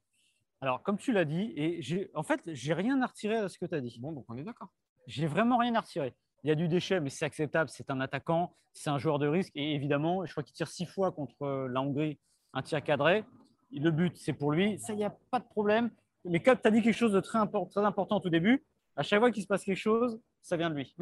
Alors, 0.62 0.81
comme 0.83 0.98
tu 0.98 1.12
l'as 1.12 1.25
dit, 1.25 1.51
et 1.57 1.81
en 2.16 2.24
fait, 2.24 2.39
j'ai 2.48 2.74
rien 2.74 3.01
à 3.01 3.07
retirer 3.07 3.36
à 3.36 3.50
ce 3.50 3.57
que 3.57 3.66
tu 3.66 3.75
as 3.75 3.81
dit. 3.81 3.98
Bon, 4.00 4.13
donc 4.13 4.24
on 4.30 4.38
est 4.38 4.44
d'accord. 4.44 4.69
J'ai 5.07 5.27
vraiment 5.27 5.57
rien 5.57 5.75
à 5.75 5.81
retirer. 5.81 6.13
Il 6.44 6.50
y 6.50 6.51
a 6.51 6.56
du 6.56 6.68
déchet, 6.68 7.00
mais 7.00 7.10
c'est 7.10 7.25
acceptable. 7.25 7.69
C'est 7.69 7.90
un 7.90 8.01
attaquant, 8.01 8.54
c'est 8.74 8.90
un 8.90 8.98
joueur 8.98 9.19
de 9.19 9.28
risque. 9.28 9.51
Et 9.56 9.75
évidemment, 9.75 10.25
je 10.25 10.31
crois 10.31 10.44
qu'il 10.44 10.54
tire 10.54 10.68
six 10.68 10.86
fois 10.86 11.12
contre 11.12 11.42
euh, 11.44 11.68
la 11.69 11.81
Hongrie, 11.81 12.19
un 12.54 12.62
tir 12.62 12.84
cadré. 12.84 13.24
Le 13.72 13.90
but, 13.92 14.16
c'est 14.18 14.34
pour 14.34 14.51
lui. 14.51 14.78
Ça, 14.80 14.94
il 14.94 14.98
n'y 14.98 15.06
a 15.06 15.16
pas 15.31 15.40
de 15.40 15.45
problème. 15.45 15.90
Mais 16.25 16.42
comme 16.42 16.60
tu 16.60 16.68
as 16.68 16.72
dit 16.72 16.81
quelque 16.81 16.95
chose 16.95 17.13
de 17.13 17.19
très, 17.19 17.40
import- 17.40 17.69
très 17.69 17.84
important 17.84 18.18
au 18.18 18.19
tout 18.19 18.30
début, 18.30 18.66
à 18.95 19.04
chaque 19.04 19.19
fois 19.19 19.31
qu'il 19.31 19.42
se 19.42 19.48
passe 19.48 19.63
quelque 19.63 19.78
chose, 19.78 20.19
ça 20.42 20.57
vient 20.57 20.69
de 20.69 20.75
lui. 20.75 20.95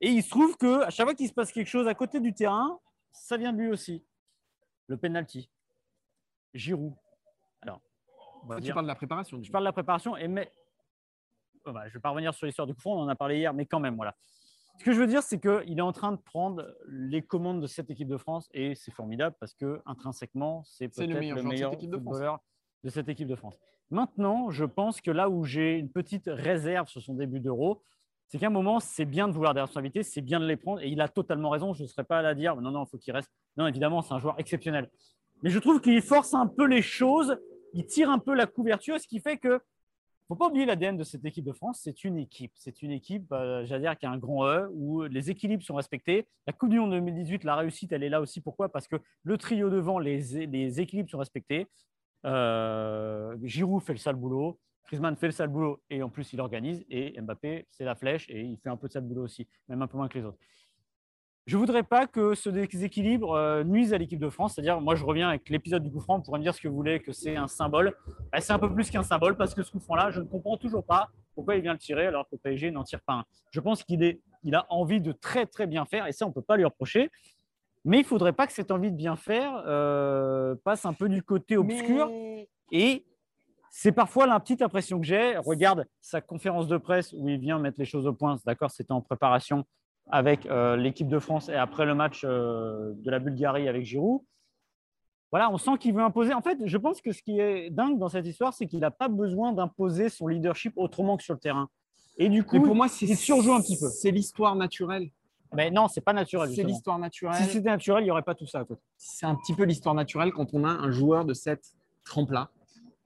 Et 0.00 0.10
il 0.10 0.22
se 0.22 0.28
trouve 0.30 0.56
que 0.56 0.82
à 0.82 0.90
chaque 0.90 1.06
fois 1.06 1.14
qu'il 1.14 1.28
se 1.28 1.32
passe 1.32 1.52
quelque 1.52 1.68
chose 1.68 1.86
à 1.88 1.94
côté 1.94 2.20
du 2.20 2.34
terrain, 2.34 2.78
ça 3.12 3.36
vient 3.36 3.52
de 3.52 3.58
lui 3.58 3.68
aussi. 3.68 4.04
Le 4.88 4.96
penalty. 4.96 5.50
Giroud. 6.52 6.94
Alors, 7.62 7.80
tu 8.62 8.72
parles 8.72 8.84
de 8.84 8.88
la 8.88 8.94
préparation. 8.94 9.42
je 9.42 9.50
parle 9.50 9.64
de 9.64 9.68
la 9.68 9.72
préparation, 9.72 10.16
et 10.16 10.28
mais... 10.28 10.50
Oh, 11.64 11.72
bah, 11.72 11.84
je 11.84 11.88
ne 11.88 11.94
vais 11.94 12.00
pas 12.00 12.10
revenir 12.10 12.34
sur 12.34 12.44
l'histoire 12.44 12.66
du 12.66 12.74
coup 12.74 12.90
on 12.90 12.98
en 12.98 13.08
a 13.08 13.16
parlé 13.16 13.38
hier, 13.38 13.54
mais 13.54 13.64
quand 13.64 13.80
même, 13.80 13.96
voilà. 13.96 14.14
Ce 14.78 14.84
que 14.84 14.92
je 14.92 14.98
veux 14.98 15.06
dire, 15.06 15.22
c'est 15.22 15.40
qu'il 15.40 15.78
est 15.78 15.82
en 15.82 15.92
train 15.92 16.12
de 16.12 16.20
prendre 16.20 16.66
les 16.88 17.22
commandes 17.22 17.60
de 17.60 17.66
cette 17.66 17.90
équipe 17.90 18.08
de 18.08 18.16
France, 18.16 18.48
et 18.52 18.74
c'est 18.74 18.90
formidable 18.90 19.36
parce 19.38 19.54
que 19.54 19.80
intrinsèquement, 19.86 20.62
c'est 20.64 20.88
peut-être 20.88 21.10
le 21.10 21.20
meilleur 21.20 21.36
le 21.36 21.42
joueur 21.42 21.44
de 21.44 21.48
cette 21.48 21.58
meilleur 21.58 21.72
équipe 21.74 21.90
de 21.90 21.96
France. 21.96 22.14
footballeur 22.14 22.38
de 22.82 22.90
cette 22.90 23.08
équipe 23.08 23.28
de 23.28 23.36
France. 23.36 23.54
Maintenant, 23.90 24.50
je 24.50 24.64
pense 24.64 25.00
que 25.00 25.10
là 25.10 25.30
où 25.30 25.44
j'ai 25.44 25.78
une 25.78 25.90
petite 25.90 26.24
réserve 26.26 26.88
sur 26.88 27.00
son 27.00 27.14
début 27.14 27.40
d'euro, 27.40 27.82
c'est 28.26 28.38
qu'à 28.38 28.48
un 28.48 28.50
moment, 28.50 28.80
c'est 28.80 29.04
bien 29.04 29.28
de 29.28 29.32
vouloir 29.32 29.54
des 29.54 29.60
responsabilités, 29.60 30.02
c'est 30.02 30.22
bien 30.22 30.40
de 30.40 30.46
les 30.46 30.56
prendre, 30.56 30.82
et 30.82 30.88
il 30.88 31.00
a 31.00 31.08
totalement 31.08 31.50
raison. 31.50 31.72
Je 31.72 31.82
ne 31.82 31.88
serais 31.88 32.04
pas 32.04 32.18
à 32.18 32.22
la 32.22 32.34
dire, 32.34 32.56
non, 32.56 32.70
non, 32.70 32.84
il 32.84 32.88
faut 32.88 32.98
qu'il 32.98 33.12
reste. 33.12 33.30
Non, 33.56 33.66
évidemment, 33.66 34.02
c'est 34.02 34.14
un 34.14 34.18
joueur 34.18 34.38
exceptionnel. 34.40 34.90
Mais 35.42 35.50
je 35.50 35.58
trouve 35.58 35.80
qu'il 35.80 36.00
force 36.02 36.34
un 36.34 36.46
peu 36.46 36.66
les 36.66 36.82
choses, 36.82 37.38
il 37.74 37.86
tire 37.86 38.10
un 38.10 38.18
peu 38.18 38.34
la 38.34 38.46
couverture, 38.46 38.98
ce 38.98 39.06
qui 39.06 39.20
fait 39.20 39.36
que 39.36 39.60
faut 40.28 40.36
pas 40.36 40.46
oublier 40.46 40.64
l'ADN 40.64 40.96
de 40.96 41.04
cette 41.04 41.24
équipe 41.24 41.44
de 41.44 41.52
France. 41.52 41.80
C'est 41.82 42.04
une 42.04 42.16
équipe. 42.16 42.52
C'est 42.54 42.82
une 42.82 42.90
équipe, 42.90 43.30
euh, 43.32 43.64
j'allais 43.66 43.82
dire, 43.82 43.98
qui 43.98 44.06
a 44.06 44.10
un 44.10 44.18
grand 44.18 44.46
E, 44.46 44.68
où 44.72 45.02
les 45.02 45.30
équilibres 45.30 45.62
sont 45.62 45.74
respectés. 45.74 46.26
La 46.46 46.52
Coupe 46.52 46.70
du 46.70 46.80
Monde 46.80 46.92
2018, 46.92 47.44
la 47.44 47.56
réussite, 47.56 47.92
elle 47.92 48.02
est 48.02 48.08
là 48.08 48.20
aussi. 48.20 48.40
Pourquoi? 48.40 48.70
Parce 48.70 48.88
que 48.88 48.96
le 49.22 49.38
trio 49.38 49.70
devant, 49.70 49.98
les, 49.98 50.80
équilibres 50.80 51.10
sont 51.10 51.18
respectés. 51.18 51.66
Euh, 52.24 53.36
Giroud 53.42 53.82
fait 53.82 53.92
le 53.92 53.98
sale 53.98 54.16
boulot. 54.16 54.58
Griezmann 54.86 55.16
fait 55.16 55.26
le 55.26 55.32
sale 55.32 55.48
boulot 55.48 55.82
et 55.88 56.02
en 56.02 56.10
plus 56.10 56.32
il 56.32 56.40
organise. 56.40 56.84
Et 56.88 57.18
Mbappé, 57.20 57.66
c'est 57.70 57.84
la 57.84 57.94
flèche 57.94 58.28
et 58.28 58.42
il 58.42 58.58
fait 58.58 58.68
un 58.68 58.76
peu 58.76 58.88
de 58.88 58.92
sale 58.92 59.04
boulot 59.04 59.24
aussi, 59.24 59.48
même 59.68 59.80
un 59.82 59.86
peu 59.86 59.96
moins 59.96 60.08
que 60.08 60.18
les 60.18 60.24
autres. 60.24 60.38
Je 61.46 61.58
voudrais 61.58 61.82
pas 61.82 62.06
que 62.06 62.34
ce 62.34 62.48
déséquilibre 62.48 63.32
euh, 63.32 63.64
nuise 63.64 63.92
à 63.92 63.98
l'équipe 63.98 64.18
de 64.18 64.30
France. 64.30 64.54
C'est-à-dire, 64.54 64.80
moi, 64.80 64.94
je 64.94 65.04
reviens 65.04 65.28
avec 65.28 65.50
l'épisode 65.50 65.82
du 65.82 65.90
coup 65.90 66.00
franc. 66.00 66.20
Pourrait 66.22 66.38
me 66.38 66.42
dire 66.44 66.54
ce 66.54 66.60
que 66.60 66.68
vous 66.68 66.74
voulez, 66.76 67.00
que 67.00 67.12
c'est 67.12 67.36
un 67.36 67.48
symbole. 67.48 67.94
Bah, 68.32 68.40
c'est 68.40 68.54
un 68.54 68.58
peu 68.58 68.72
plus 68.72 68.90
qu'un 68.90 69.02
symbole 69.02 69.36
parce 69.36 69.54
que 69.54 69.62
ce 69.62 69.70
coup 69.70 69.78
franc-là, 69.80 70.10
je 70.10 70.20
ne 70.20 70.24
comprends 70.26 70.56
toujours 70.56 70.84
pas 70.84 71.10
pourquoi 71.34 71.56
il 71.56 71.62
vient 71.62 71.74
le 71.74 71.78
tirer 71.78 72.06
alors 72.06 72.24
que 72.24 72.30
le 72.32 72.38
PSG 72.38 72.70
n'en 72.70 72.82
tire 72.82 73.00
pas 73.02 73.12
un. 73.14 73.24
Je 73.50 73.60
pense 73.60 73.84
qu'il 73.84 74.02
est, 74.02 74.20
il 74.42 74.54
a 74.54 74.64
envie 74.70 75.02
de 75.02 75.12
très 75.12 75.44
très 75.44 75.66
bien 75.66 75.84
faire 75.84 76.06
et 76.06 76.12
ça, 76.12 76.24
on 76.24 76.28
ne 76.30 76.34
peut 76.34 76.40
pas 76.42 76.56
lui 76.56 76.64
reprocher. 76.64 77.10
Mais 77.84 77.98
il 77.98 78.02
ne 78.02 78.06
faudrait 78.06 78.32
pas 78.32 78.46
que 78.46 78.54
cette 78.54 78.70
envie 78.70 78.90
de 78.90 78.96
bien 78.96 79.16
faire 79.16 79.62
euh, 79.66 80.54
passe 80.64 80.86
un 80.86 80.94
peu 80.94 81.10
du 81.10 81.22
côté 81.22 81.58
obscur. 81.58 82.06
Mais- 82.08 82.48
Et 82.72 83.04
c'est 83.70 83.92
parfois 83.92 84.26
la 84.26 84.40
petite 84.40 84.62
impression 84.62 84.98
que 84.98 85.04
j'ai. 85.04 85.36
Regarde 85.36 85.86
sa 86.00 86.22
conférence 86.22 86.68
de 86.68 86.78
presse 86.78 87.12
où 87.12 87.28
il 87.28 87.38
vient 87.38 87.58
mettre 87.58 87.78
les 87.78 87.84
choses 87.84 88.06
au 88.06 88.14
point. 88.14 88.38
D'accord, 88.46 88.70
c'était 88.70 88.92
en 88.92 89.02
préparation 89.02 89.66
avec 90.10 90.46
euh, 90.46 90.76
l'équipe 90.76 91.08
de 91.08 91.18
France 91.18 91.48
et 91.48 91.54
après 91.54 91.86
le 91.86 91.94
match 91.94 92.22
euh, 92.24 92.92
de 92.96 93.10
la 93.10 93.18
Bulgarie 93.18 93.68
avec 93.68 93.84
Giroud. 93.84 94.20
Voilà, 95.30 95.50
on 95.50 95.58
sent 95.58 95.78
qu'il 95.80 95.94
veut 95.94 96.02
imposer. 96.02 96.32
En 96.32 96.42
fait, 96.42 96.58
je 96.64 96.76
pense 96.76 97.00
que 97.00 97.10
ce 97.10 97.20
qui 97.22 97.40
est 97.40 97.70
dingue 97.70 97.98
dans 97.98 98.08
cette 98.08 98.26
histoire, 98.26 98.54
c'est 98.54 98.66
qu'il 98.66 98.78
n'a 98.80 98.92
pas 98.92 99.08
besoin 99.08 99.52
d'imposer 99.52 100.08
son 100.08 100.28
leadership 100.28 100.72
autrement 100.76 101.16
que 101.16 101.24
sur 101.24 101.34
le 101.34 101.40
terrain. 101.40 101.68
Et 102.18 102.28
du 102.28 102.44
coup, 102.44 102.56
Mais 102.56 102.62
pour 102.62 102.76
moi, 102.76 102.86
c'est 102.86 103.06
il 103.06 103.16
surjoue 103.16 103.52
un 103.52 103.60
petit 103.60 103.78
peu. 103.78 103.88
C'est 103.88 104.12
l'histoire 104.12 104.54
naturelle. 104.54 105.10
Mais 105.52 105.70
non, 105.70 105.88
c'est 105.88 106.00
pas 106.00 106.12
naturel. 106.12 106.50
C'est 106.54 106.62
l'histoire 106.62 106.98
naturelle. 106.98 107.42
Si 107.42 107.50
c'était 107.50 107.70
naturel, 107.70 108.02
il 108.02 108.06
n'y 108.06 108.10
aurait 108.10 108.22
pas 108.22 108.34
tout 108.34 108.46
ça 108.46 108.60
à 108.60 108.64
côté. 108.64 108.80
c'est 108.96 109.26
un 109.26 109.34
petit 109.34 109.54
peu 109.54 109.64
l'histoire 109.64 109.94
naturelle 109.94 110.32
quand 110.32 110.52
on 110.52 110.64
a 110.64 110.68
un 110.68 110.90
joueur 110.90 111.24
de 111.24 111.34
cette 111.34 111.64
trempe-là. 112.04 112.50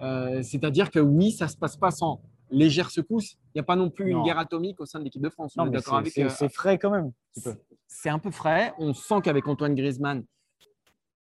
Euh, 0.00 0.42
C'est-à-dire 0.42 0.90
que 0.90 0.98
oui, 0.98 1.32
ça 1.32 1.46
ne 1.46 1.50
se 1.50 1.56
passe 1.56 1.76
pas 1.76 1.90
sans 1.90 2.20
légère 2.50 2.90
secousse. 2.90 3.32
Il 3.54 3.56
n'y 3.56 3.60
a 3.60 3.64
pas 3.64 3.76
non 3.76 3.90
plus 3.90 4.12
Non. 4.12 4.18
une 4.20 4.24
guerre 4.24 4.38
atomique 4.38 4.80
au 4.80 4.86
sein 4.86 4.98
de 4.98 5.04
l'équipe 5.04 5.22
de 5.22 5.28
France. 5.28 5.56
Non, 5.56 5.70
c'est- 5.72 6.22
euh, 6.44 6.48
frais 6.48 6.78
quand 6.78 6.90
même. 6.90 7.12
C'est 7.86 8.08
un 8.10 8.18
peu 8.18 8.30
frais. 8.30 8.72
On 8.78 8.92
sent 8.94 9.16
qu'avec 9.24 9.46
Antoine 9.48 9.74
Griezmann, 9.74 10.24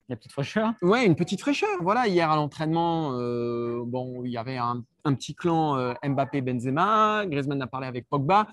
La 0.08 0.16
petite 0.16 0.32
fraîcheur. 0.32 0.72
ouais, 0.82 1.04
une 1.06 1.16
petite 1.16 1.40
fraîcheur. 1.40 1.68
Voilà, 1.82 2.06
hier 2.08 2.30
à 2.30 2.36
l'entraînement, 2.36 3.12
euh, 3.18 3.82
bon, 3.86 4.24
il 4.24 4.30
y 4.30 4.36
avait 4.38 4.56
un, 4.56 4.82
un 5.04 5.14
petit 5.14 5.34
clan 5.34 5.76
euh, 5.76 5.94
Mbappé-Benzema. 6.02 7.26
Griezmann 7.26 7.60
a 7.62 7.66
parlé 7.66 7.86
avec 7.86 8.08
Pogba. 8.08 8.46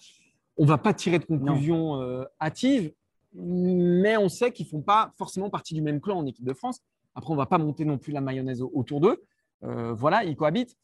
On 0.58 0.64
ne 0.64 0.68
va 0.70 0.78
pas 0.78 0.94
tirer 0.94 1.20
de 1.20 1.26
conclusion 1.26 2.02
euh, 2.02 2.24
hâtive, 2.42 2.94
mais 3.34 4.18
on 4.18 4.30
sait 4.30 4.52
qu'ils 4.52 4.66
ne 4.66 4.70
font 4.72 4.82
pas 4.82 5.12
forcément 5.18 5.50
partie 5.50 5.74
du 5.74 5.82
même 5.82 6.00
clan 6.02 6.18
en 6.20 6.26
équipe 6.26 6.46
de 6.46 6.54
France. 6.54 6.80
Après, 7.16 7.30
on 7.32 7.34
ne 7.36 7.40
va 7.40 7.46
pas 7.46 7.58
monter 7.58 7.86
non 7.86 7.98
plus 7.98 8.12
la 8.14 8.22
mayonnaise 8.22 8.62
au- 8.62 8.72
autour 8.74 9.00
d'eux. 9.02 9.24
Euh, 9.64 9.94
voilà, 9.94 10.24
ils 10.24 10.36
cohabitent. 10.36 10.76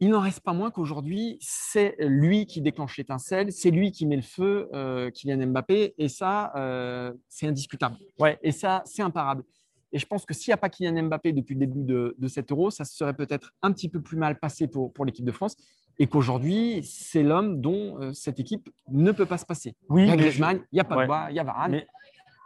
Il 0.00 0.10
n'en 0.10 0.20
reste 0.20 0.40
pas 0.40 0.52
moins 0.52 0.70
qu'aujourd'hui, 0.70 1.38
c'est 1.40 1.94
lui 2.00 2.46
qui 2.46 2.60
déclenche 2.60 2.96
l'étincelle, 2.98 3.52
c'est 3.52 3.70
lui 3.70 3.92
qui 3.92 4.06
met 4.06 4.16
le 4.16 4.22
feu, 4.22 4.68
euh, 4.74 5.10
Kylian 5.10 5.46
Mbappé, 5.46 5.94
et 5.98 6.08
ça, 6.08 6.52
euh, 6.56 7.12
c'est 7.28 7.46
indiscutable. 7.46 7.96
Ouais. 8.18 8.38
Et 8.42 8.50
ça, 8.52 8.82
c'est 8.86 9.02
imparable. 9.02 9.44
Et 9.92 9.98
je 9.98 10.06
pense 10.06 10.26
que 10.26 10.34
s'il 10.34 10.50
n'y 10.50 10.54
a 10.54 10.58
pas 10.58 10.68
Kylian 10.68 11.04
Mbappé 11.04 11.32
depuis 11.32 11.54
le 11.54 11.60
début 11.60 11.84
de, 11.84 12.16
de 12.18 12.28
cet 12.28 12.50
euro, 12.50 12.70
ça 12.70 12.84
se 12.84 12.96
serait 12.96 13.14
peut-être 13.14 13.52
un 13.62 13.70
petit 13.72 13.88
peu 13.88 14.00
plus 14.02 14.16
mal 14.16 14.38
passé 14.40 14.66
pour, 14.66 14.92
pour 14.92 15.04
l'équipe 15.04 15.24
de 15.24 15.32
France, 15.32 15.56
et 16.00 16.08
qu'aujourd'hui, 16.08 16.82
c'est 16.82 17.22
l'homme 17.22 17.60
dont 17.60 18.00
euh, 18.00 18.12
cette 18.12 18.40
équipe 18.40 18.68
ne 18.90 19.12
peut 19.12 19.26
pas 19.26 19.38
se 19.38 19.46
passer. 19.46 19.76
Oui, 19.88 20.02
Il 20.02 20.08
y 20.08 20.10
a 20.10 20.16
Griezmann, 20.16 20.60
il 20.72 20.76
y 20.76 20.80
a. 20.80 20.84
Pogba, 20.84 21.28
il 21.30 21.36
y 21.36 21.38
a 21.38 21.44
Varane. 21.44 21.70
Mais- 21.70 21.86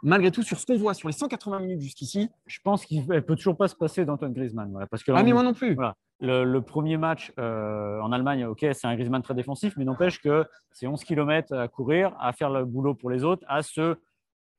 Malgré 0.01 0.31
tout, 0.31 0.43
sur 0.43 0.57
ce 0.57 0.65
qu'on 0.65 0.77
voit 0.77 0.93
sur 0.93 1.09
les 1.09 1.13
180 1.13 1.59
minutes 1.59 1.81
jusqu'ici, 1.81 2.29
je 2.45 2.59
pense 2.63 2.85
qu'il 2.85 3.05
ne 3.05 3.19
peut 3.19 3.35
toujours 3.35 3.57
pas 3.57 3.67
se 3.67 3.75
passer 3.75 4.05
d'Antoine 4.05 4.31
Griezmann. 4.33 4.71
voilà, 4.71 4.87
parce 4.87 5.03
que 5.03 5.11
là, 5.11 5.17
ah 5.19 5.23
mais 5.23 5.33
moi 5.33 5.43
non 5.43 5.53
plus. 5.53 5.73
Voilà. 5.75 5.95
Le, 6.21 6.59
premier 6.59 6.97
match 6.97 7.31
euh, 7.39 7.99
en 8.01 8.11
Allemagne, 8.11 8.45
ok, 8.45 8.65
c'est 8.73 8.87
un 8.87 8.93
Griezmann 8.95 9.21
très 9.21 9.33
défensif, 9.33 9.75
mais 9.77 9.85
n'empêche 9.85 10.21
que 10.21 10.45
c'est 10.71 10.85
11 10.87 11.03
km 11.03 11.55
à 11.55 11.67
courir, 11.67 12.13
à 12.19 12.33
faire 12.33 12.49
le 12.49 12.65
boulot 12.65 12.93
pour 12.93 13.09
les 13.09 13.23
autres, 13.23 13.45
à 13.47 13.61
se 13.61 13.97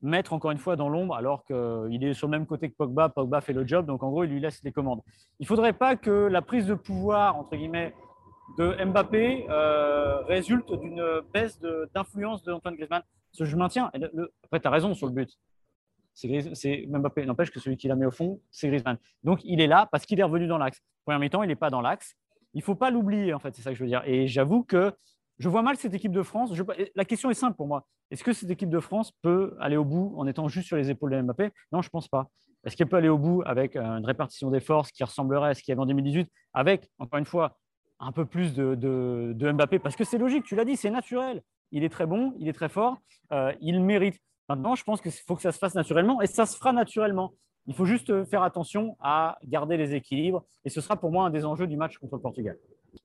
mettre 0.03 0.33
encore 0.33 0.51
une 0.51 0.59
fois 0.59 0.77
dans 0.77 0.89
l'ombre 0.89 1.15
alors 1.15 1.45
qu'il 1.45 2.03
est 2.03 2.15
sur 2.15 2.27
le 2.29 2.31
même 2.31 2.47
côté 2.47 2.71
que 2.71 2.77
Pogba. 2.77 3.11
Pogba 3.11 3.43
fait 3.43 3.53
le 3.53 3.67
job, 3.67 3.85
donc 3.85 4.03
en 4.03 4.09
gros, 4.09 4.25
il 4.25 4.31
lui 4.31 4.41
laisse 4.41 4.63
les 4.65 4.73
commandes. 4.73 5.03
Il 5.39 5.45
ne 5.45 5.47
faudrait 5.47 5.75
pas 5.75 5.97
que 5.97 6.11
la 6.11 6.41
prise 6.41 6.67
de 6.67 6.75
pouvoir, 6.75 7.37
entre 7.37 7.55
guillemets, 7.57 7.95
de 8.59 8.83
Mbappé 8.85 9.47
euh, 9.51 10.23
résulte 10.23 10.73
d'une 10.73 11.21
baisse 11.33 11.61
d'influence 11.95 12.43
de, 12.43 12.53
Antoine 12.53 12.75
Griezmann. 12.75 13.03
Je 13.39 13.57
maintiens, 13.57 13.91
le- 13.95 14.33
après, 14.45 14.61
tu 14.61 14.67
as 14.67 14.71
raison 14.71 14.95
sur 14.95 15.07
le 15.07 15.13
but. 15.13 15.31
C'est 16.15 16.87
Mbappé, 16.89 17.25
n'empêche 17.27 17.51
que 17.51 17.61
celui 17.61 17.77
qui 17.77 17.89
la 17.89 17.97
met 17.97 18.07
au 18.07 18.11
fond, 18.11 18.41
c'est 18.51 18.69
Griezmann. 18.69 18.99
Donc 19.23 19.41
il 19.45 19.61
est 19.61 19.67
là 19.67 19.89
parce 19.91 20.07
qu'il 20.07 20.21
est 20.21 20.23
revenu 20.23 20.47
dans 20.47 20.59
l'axe. 20.59 20.81
Première 21.05 21.21
mi-temps, 21.21 21.43
il 21.43 21.49
n'est 21.49 21.57
pas 21.57 21.71
dans 21.71 21.81
l'axe. 21.81 22.15
Il 22.53 22.63
faut 22.63 22.75
pas 22.75 22.91
l'oublier, 22.91 23.33
en 23.33 23.39
fait, 23.39 23.55
c'est 23.55 23.63
ça 23.63 23.71
que 23.71 23.77
je 23.77 23.83
veux 23.83 23.89
dire. 23.89 24.03
Et 24.07 24.27
j'avoue 24.27 24.65
que 24.65 24.93
je 25.39 25.49
vois 25.49 25.63
mal 25.63 25.77
cette 25.77 25.95
équipe 25.95 26.13
de 26.13 26.23
France. 26.23 26.53
La 26.95 27.05
question 27.05 27.31
est 27.31 27.35
simple 27.35 27.57
pour 27.57 27.67
moi. 27.67 27.87
Est-ce 28.11 28.25
que 28.25 28.33
cette 28.33 28.51
équipe 28.51 28.71
de 28.71 28.81
France 28.81 29.13
peut 29.23 29.57
aller 29.61 29.77
au 29.77 29.85
bout 29.85 30.13
en 30.17 30.27
étant 30.27 30.49
juste 30.49 30.67
sur 30.67 30.77
les 30.77 30.91
épaules 30.91 31.13
de 31.13 31.23
Mbappé? 31.23 31.51
Non, 31.73 31.81
je 31.81 31.89
pense 31.89 32.09
pas. 32.09 32.29
Est-ce 32.65 32.77
qu'elle 32.77 32.89
peut 32.89 32.97
aller 32.97 33.09
au 33.09 33.19
bout 33.19 33.43
avec 33.47 33.77
euh, 33.77 33.83
une 33.83 34.05
répartition 34.05 34.51
des 34.51 34.61
forces 34.61 34.91
qui 34.93 35.03
ressemblerait 35.03 35.51
à 35.51 35.55
ce 35.55 35.63
qu'il 35.63 35.73
y 35.73 35.73
avait 35.73 35.81
en 35.81 35.87
2018, 35.87 36.29
avec, 36.53 36.91
encore 36.99 37.19
une 37.19 37.25
fois, 37.25 37.57
un 38.01 38.13
peu 38.13 38.27
plus 38.27 38.53
de 38.53 39.53
Mbappé? 39.53 39.79
Parce 39.79 39.97
que 39.97 40.05
c'est 40.05 40.19
logique, 40.19 40.45
tu 40.45 40.57
l'as 40.57 40.65
dit, 40.65 40.77
c'est 40.77 40.91
naturel. 40.91 41.43
Il 41.73 41.85
est 41.85 41.89
très 41.89 42.07
bon, 42.07 42.35
il 42.39 42.49
est 42.49 42.53
très 42.53 42.69
fort, 42.69 42.99
euh, 43.33 43.53
il 43.61 43.81
mérite. 43.81 44.21
Maintenant, 44.51 44.75
je 44.75 44.83
pense 44.83 45.01
qu'il 45.01 45.13
faut 45.13 45.37
que 45.37 45.43
ça 45.43 45.53
se 45.53 45.59
fasse 45.59 45.77
naturellement 45.77 46.21
et 46.21 46.27
ça 46.27 46.45
se 46.45 46.57
fera 46.57 46.73
naturellement. 46.73 47.35
Il 47.69 47.75
faut 47.75 47.85
juste 47.85 48.25
faire 48.25 48.43
attention 48.43 48.97
à 48.99 49.39
garder 49.45 49.77
les 49.77 49.95
équilibres 49.95 50.43
et 50.65 50.71
ce 50.71 50.81
sera 50.81 50.97
pour 50.97 51.13
moi 51.13 51.27
un 51.27 51.31
des 51.31 51.45
enjeux 51.45 51.69
du 51.69 51.77
match 51.77 51.99
contre 51.99 52.17
le 52.17 52.21
Portugal. 52.21 52.59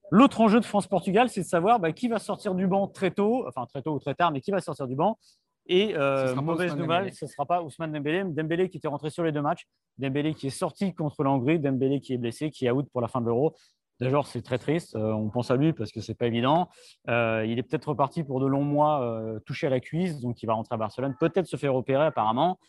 L'autre 0.10 0.42
enjeu 0.42 0.60
de 0.60 0.66
France-Portugal, 0.66 1.30
c'est 1.30 1.42
de 1.42 1.46
savoir 1.46 1.80
bah, 1.80 1.92
qui 1.92 2.08
va 2.08 2.18
sortir 2.18 2.56
du 2.56 2.66
banc 2.66 2.88
très 2.88 3.12
tôt, 3.12 3.46
enfin 3.48 3.68
très 3.68 3.84
tôt 3.84 3.94
ou 3.94 4.00
très 4.00 4.16
tard, 4.16 4.32
mais 4.32 4.42
qui 4.42 4.50
va 4.50 4.60
sortir 4.60 4.88
du 4.88 4.96
banc. 4.96 5.20
Et 5.68 5.96
euh, 5.96 6.34
mauvaise 6.34 6.76
nouvelle, 6.76 7.14
ce 7.14 7.26
ne 7.26 7.30
sera 7.30 7.46
pas 7.46 7.62
Ousmane 7.62 7.92
Dembélé. 7.92 8.24
Dembélé 8.24 8.68
qui 8.68 8.78
était 8.78 8.88
rentré 8.88 9.12
sur 9.12 9.24
les 9.24 9.32
deux 9.32 9.44
matchs, 9.44 9.68
Dembélé 10.00 10.34
qui 10.34 10.48
est 10.48 10.50
sorti 10.50 10.96
contre 10.96 11.24
la 11.24 11.30
Hongrie, 11.30 11.60
Dembélé 11.60 12.02
qui 12.02 12.16
est 12.16 12.18
blessé, 12.18 12.50
qui 12.50 12.66
est 12.66 12.72
out 12.72 12.88
pour 12.92 13.02
la 13.02 13.08
fin 13.08 13.22
de 13.22 13.28
l'Euro. 13.28 13.54
D'ailleurs, 14.02 14.28
c'est 14.28 14.42
très 14.42 14.58
triste. 14.58 14.96
Euh, 14.96 15.14
on 15.14 15.30
pense 15.30 15.52
à 15.52 15.56
lui 15.56 15.74
parce 15.74 15.92
que 15.92 16.02
c'est 16.02 16.16
pas 16.16 16.28
évident. 16.28 16.70
Euh, 17.10 17.46
il 17.48 17.58
est 17.58 17.64
peut-être 17.64 17.90
reparti 17.90 18.24
pour 18.24 18.40
de 18.42 18.46
longs 18.46 18.64
mois 18.64 19.02
euh, 19.02 19.40
touché 19.46 19.68
à 19.68 19.70
la 19.70 19.80
cuisse, 19.80 20.20
donc 20.20 20.42
il 20.44 20.48
va 20.48 20.54
rentrer 20.54 20.76
à 20.76 20.78
Barcelone, 20.78 21.16
peut-être 21.20 21.48
se 21.48 21.56
faire 21.56 21.76
opérer 21.76 22.06
apparemment. 22.06 22.60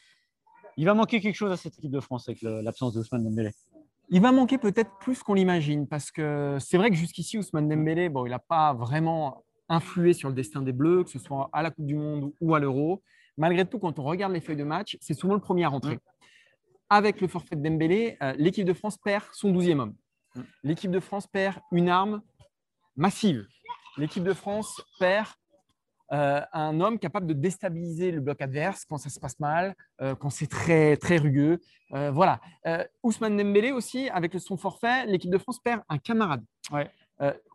Il 0.76 0.84
va 0.84 0.94
manquer 0.94 1.20
quelque 1.20 1.34
chose 1.34 1.50
à 1.50 1.56
cette 1.56 1.78
équipe 1.78 1.90
de 1.90 2.00
France 2.00 2.28
avec 2.28 2.42
l'absence 2.42 2.92
de 2.92 3.00
Ousmane 3.00 3.24
Dembélé. 3.24 3.50
Il 4.10 4.20
va 4.20 4.30
manquer 4.30 4.58
peut-être 4.58 4.90
plus 5.00 5.22
qu'on 5.22 5.34
l'imagine 5.34 5.88
parce 5.88 6.12
que 6.12 6.58
c'est 6.60 6.76
vrai 6.76 6.90
que 6.90 6.96
jusqu'ici, 6.96 7.38
Ousmane 7.38 7.68
Dembélé, 7.68 8.08
bon, 8.08 8.26
il 8.26 8.30
n'a 8.30 8.38
pas 8.38 8.74
vraiment 8.74 9.42
influé 9.68 10.12
sur 10.12 10.28
le 10.28 10.34
destin 10.34 10.62
des 10.62 10.72
Bleus, 10.72 11.04
que 11.04 11.10
ce 11.10 11.18
soit 11.18 11.48
à 11.52 11.62
la 11.62 11.70
Coupe 11.70 11.86
du 11.86 11.96
Monde 11.96 12.30
ou 12.40 12.54
à 12.54 12.60
l'Euro. 12.60 13.02
Malgré 13.36 13.64
tout, 13.64 13.78
quand 13.78 13.98
on 13.98 14.04
regarde 14.04 14.32
les 14.32 14.40
feuilles 14.40 14.56
de 14.56 14.64
match, 14.64 14.96
c'est 15.00 15.14
souvent 15.14 15.34
le 15.34 15.40
premier 15.40 15.64
à 15.64 15.68
rentrer. 15.68 15.98
Avec 16.88 17.20
le 17.20 17.26
forfait 17.26 17.56
de 17.56 17.68
Dembélé, 17.68 18.16
l'équipe 18.36 18.66
de 18.66 18.74
France 18.74 18.98
perd 18.98 19.24
son 19.32 19.50
12e 19.52 19.80
homme. 19.80 19.94
L'équipe 20.62 20.90
de 20.90 21.00
France 21.00 21.26
perd 21.26 21.56
une 21.72 21.88
arme 21.88 22.22
massive. 22.96 23.46
L'équipe 23.96 24.24
de 24.24 24.32
France 24.32 24.80
perd 24.98 25.28
euh, 26.12 26.40
un 26.52 26.80
homme 26.80 26.98
capable 26.98 27.26
de 27.26 27.32
déstabiliser 27.32 28.12
le 28.12 28.20
bloc 28.20 28.40
adverse 28.40 28.84
quand 28.84 28.96
ça 28.98 29.10
se 29.10 29.18
passe 29.18 29.40
mal, 29.40 29.74
euh, 30.00 30.14
quand 30.14 30.30
c'est 30.30 30.46
très, 30.46 30.96
très 30.96 31.16
rugueux. 31.16 31.58
Euh, 31.92 32.10
voilà. 32.10 32.40
Ousmane 33.02 33.36
Dembélé 33.36 33.72
aussi, 33.72 34.08
avec 34.10 34.38
son 34.38 34.56
forfait, 34.56 35.06
l'équipe 35.06 35.30
de 35.30 35.38
France 35.38 35.60
perd 35.60 35.82
un 35.88 35.98
camarade. 35.98 36.44
Ouais. 36.70 36.90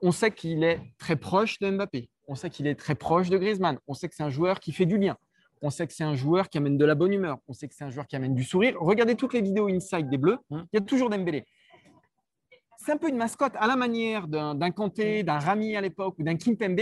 On 0.02 0.12
sait 0.12 0.32
qu'il 0.32 0.64
est 0.64 0.82
très 0.98 1.16
proche 1.16 1.60
de 1.60 1.70
Mbappé. 1.70 2.10
On 2.28 2.36
sait 2.36 2.50
qu'il 2.50 2.66
est 2.66 2.76
très 2.76 2.96
proche 2.96 3.30
de 3.30 3.38
Griezmann. 3.38 3.78
On 3.88 3.94
sait 3.94 4.10
que 4.10 4.16
c'est 4.16 4.24
un 4.24 4.30
joueur 4.30 4.60
qui 4.60 4.72
fait 4.72 4.86
du 4.86 4.98
lien. 4.98 5.18
On 5.62 5.70
sait 5.70 5.86
que 5.86 5.94
c'est 5.94 6.04
un 6.04 6.16
joueur 6.16 6.50
qui 6.50 6.58
amène 6.58 6.78
de 6.78 6.86
la 6.86 6.96
bonne 6.96 7.14
humeur. 7.14 7.38
On 7.48 7.54
sait 7.54 7.68
que 7.68 7.76
c'est 7.76 7.84
un 7.84 7.92
joueur 7.92 8.08
qui 8.08 8.16
amène 8.16 8.34
du 8.34 8.44
sourire. 8.44 8.76
Regardez 8.80 9.16
toutes 9.16 9.34
les 9.34 9.42
vidéos 9.42 9.68
inside 9.68 10.10
des 10.10 10.18
Bleus. 10.18 10.40
Mm. 10.50 10.62
Il 10.74 10.76
y 10.76 10.78
a 10.78 10.82
toujours 10.82 11.12
Dembélé. 11.12 11.46
C'est 12.84 12.94
un 12.94 12.98
peu 12.98 13.10
une 13.10 13.18
mascotte 13.18 13.54
à 13.58 13.68
la 13.68 13.76
manière 13.76 14.28
d'un 14.28 14.72
Kanté, 14.72 15.22
d'un 15.22 15.38
Rami 15.38 15.76
à 15.76 15.82
l'époque 15.82 16.16
ou 16.18 16.24
d'un 16.24 16.36
Kimpembe. 16.36 16.80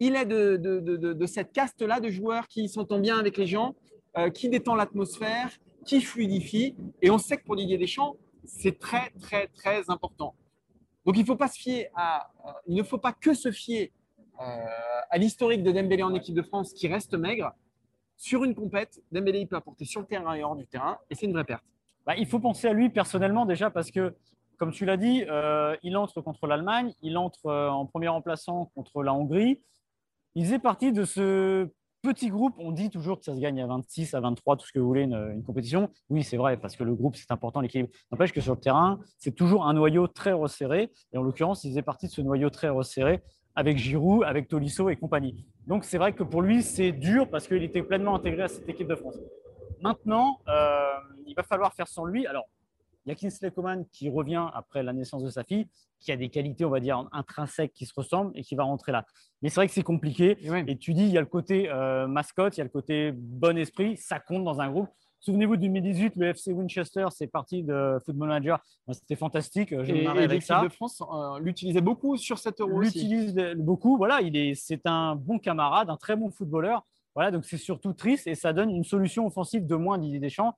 Il 0.00 0.16
est 0.16 0.26
de, 0.26 0.56
de- 0.56 0.80
de- 0.80 0.96
de- 0.96 1.12
de 1.12 1.26
cette 1.26 1.52
caste-là 1.52 2.00
de 2.00 2.10
joueurs 2.10 2.48
qui 2.48 2.68
s'entend 2.68 2.98
bien 2.98 3.16
avec 3.16 3.36
les 3.36 3.46
gens, 3.46 3.76
euh, 4.18 4.28
qui 4.28 4.48
détend 4.48 4.74
l'atmosphère, 4.74 5.50
qui 5.84 6.00
fluidifie. 6.00 6.74
Et 7.00 7.10
on 7.12 7.18
sait 7.18 7.36
que 7.36 7.44
pour 7.44 7.54
Didier 7.54 7.78
Deschamps, 7.78 8.16
c'est 8.44 8.76
très, 8.80 9.10
très, 9.20 9.46
très 9.46 9.88
important. 9.88 10.34
Donc 11.04 11.16
il 11.16 11.24
faut 11.24 11.36
pas 11.36 11.46
se 11.46 11.60
fier 11.60 11.90
à, 11.94 12.28
euh, 12.44 12.50
il 12.66 12.74
ne 12.74 12.82
faut 12.82 12.98
pas 12.98 13.12
que 13.12 13.32
se 13.32 13.52
fier 13.52 13.92
euh, 14.40 14.42
à 15.10 15.16
l'historique 15.16 15.62
de 15.62 15.70
Dembélé 15.70 16.02
en 16.02 16.12
équipe 16.16 16.34
de 16.34 16.42
France 16.42 16.72
qui 16.72 16.88
reste 16.88 17.14
maigre. 17.14 17.52
Sur 18.16 18.42
une 18.42 18.56
compète, 18.56 19.00
Dembélé 19.12 19.38
il 19.42 19.46
peut 19.46 19.56
apporter 19.56 19.84
sur 19.84 20.00
le 20.00 20.06
terrain 20.08 20.34
et 20.34 20.42
hors 20.42 20.56
du 20.56 20.66
terrain, 20.66 20.98
et 21.08 21.14
c'est 21.14 21.26
une 21.26 21.32
vraie 21.34 21.44
perte. 21.44 21.62
Bah, 22.04 22.16
il 22.16 22.26
faut 22.26 22.40
penser 22.40 22.66
à 22.66 22.72
lui 22.72 22.88
personnellement 22.90 23.46
déjà 23.46 23.70
parce 23.70 23.92
que, 23.92 24.12
comme 24.58 24.72
tu 24.72 24.84
l'as 24.84 24.96
dit, 24.96 25.24
euh, 25.28 25.76
il 25.82 25.96
entre 25.96 26.20
contre 26.20 26.46
l'Allemagne, 26.46 26.92
il 27.02 27.16
entre 27.18 27.46
euh, 27.46 27.68
en 27.68 27.86
premier 27.86 28.08
remplaçant 28.08 28.70
contre 28.74 29.02
la 29.02 29.12
Hongrie. 29.14 29.62
Il 30.34 30.44
faisait 30.44 30.58
partie 30.58 30.92
de 30.92 31.04
ce 31.04 31.68
petit 32.02 32.28
groupe. 32.28 32.54
On 32.58 32.72
dit 32.72 32.90
toujours 32.90 33.18
que 33.18 33.24
ça 33.24 33.34
se 33.34 33.40
gagne 33.40 33.60
à 33.60 33.66
26, 33.66 34.14
à 34.14 34.20
23, 34.20 34.56
tout 34.56 34.66
ce 34.66 34.72
que 34.72 34.78
vous 34.78 34.86
voulez, 34.86 35.02
une, 35.02 35.42
compétition. 35.44 35.90
Oui, 36.10 36.22
c'est 36.22 36.36
vrai, 36.36 36.56
parce 36.56 36.76
que 36.76 36.84
le 36.84 36.94
groupe, 36.94 37.16
c'est 37.16 37.30
important, 37.30 37.60
l'équilibre. 37.60 37.90
N'empêche 38.12 38.32
que 38.32 38.40
sur 38.40 38.54
le 38.54 38.60
terrain, 38.60 39.00
c'est 39.18 39.34
toujours 39.34 39.66
un 39.66 39.74
noyau 39.74 40.06
très 40.06 40.32
resserré. 40.32 40.90
Et 41.12 41.18
en 41.18 41.22
l'occurrence, 41.22 41.64
il 41.64 41.70
faisait 41.70 41.82
partie 41.82 42.06
de 42.06 42.12
ce 42.12 42.20
noyau 42.20 42.50
très 42.50 42.68
resserré 42.68 43.22
avec 43.56 43.78
Giroud, 43.78 44.22
avec 44.24 44.48
Tolisso 44.48 44.90
et 44.90 44.96
compagnie. 44.96 45.46
Donc 45.66 45.84
c'est 45.84 45.98
vrai 45.98 46.12
que 46.12 46.22
pour 46.22 46.42
lui, 46.42 46.62
c'est 46.62 46.92
dur 46.92 47.28
parce 47.28 47.48
qu'il 47.48 47.62
était 47.62 47.82
pleinement 47.82 48.14
intégré 48.14 48.42
à 48.42 48.48
cette 48.48 48.68
équipe 48.68 48.86
de 48.86 48.94
France. 48.94 49.18
Maintenant, 49.80 50.38
euh, 50.48 50.84
il 51.26 51.34
va 51.34 51.42
falloir 51.42 51.72
faire 51.72 51.88
sans 51.88 52.04
lui. 52.04 52.26
Alors, 52.26 52.44
il 53.06 53.10
y 53.10 53.12
a 53.12 53.14
Kingsley 53.14 53.52
Coman 53.52 53.84
qui 53.92 54.08
revient 54.08 54.46
après 54.52 54.82
la 54.82 54.92
naissance 54.92 55.22
de 55.22 55.30
sa 55.30 55.44
fille, 55.44 55.68
qui 56.00 56.10
a 56.10 56.16
des 56.16 56.28
qualités, 56.28 56.64
on 56.64 56.70
va 56.70 56.80
dire, 56.80 57.08
intrinsèques 57.12 57.72
qui 57.72 57.86
se 57.86 57.94
ressemblent 57.94 58.32
et 58.34 58.42
qui 58.42 58.56
va 58.56 58.64
rentrer 58.64 58.90
là. 58.90 59.06
Mais 59.42 59.48
c'est 59.48 59.56
vrai 59.56 59.68
que 59.68 59.72
c'est 59.72 59.82
compliqué. 59.82 60.36
Et 60.66 60.76
tu 60.76 60.92
dis, 60.92 61.04
il 61.04 61.12
y 61.12 61.18
a 61.18 61.20
le 61.20 61.26
côté 61.26 61.70
euh, 61.70 62.08
mascotte, 62.08 62.56
il 62.56 62.58
y 62.58 62.60
a 62.62 62.64
le 62.64 62.70
côté 62.70 63.12
bon 63.12 63.56
esprit, 63.56 63.96
ça 63.96 64.18
compte 64.18 64.44
dans 64.44 64.60
un 64.60 64.70
groupe. 64.70 64.88
Souvenez-vous 65.20 65.56
de 65.56 65.62
2018, 65.62 66.16
le 66.16 66.26
FC 66.28 66.52
Winchester, 66.52 67.06
c'est 67.10 67.26
parti 67.26 67.62
de 67.62 67.98
Football 68.04 68.28
Manager. 68.28 68.60
C'était 68.92 69.16
fantastique, 69.16 69.70
je 69.70 69.92
me 69.92 69.96
Et, 69.96 70.02
et 70.02 70.06
avec 70.08 70.30
l'équipe 70.30 70.46
ça 70.46 70.62
de 70.62 70.68
France 70.68 71.00
euh, 71.00 71.38
l'utilisait 71.38 71.80
beaucoup 71.80 72.16
sur 72.16 72.38
cet 72.38 72.60
euro 72.60 72.80
l'utilise 72.80 73.34
beaucoup. 73.56 73.96
Voilà, 73.96 74.20
il 74.20 74.36
est, 74.36 74.54
c'est 74.54 74.86
un 74.86 75.14
bon 75.14 75.38
camarade, 75.38 75.90
un 75.90 75.96
très 75.96 76.16
bon 76.16 76.30
footballeur. 76.30 76.84
Voilà, 77.14 77.30
donc 77.30 77.46
c'est 77.46 77.56
surtout 77.56 77.94
triste 77.94 78.26
et 78.26 78.34
ça 78.34 78.52
donne 78.52 78.70
une 78.70 78.84
solution 78.84 79.26
offensive 79.26 79.66
de 79.66 79.74
moins 79.74 79.96
Didier 79.96 80.18
Deschamps. 80.18 80.54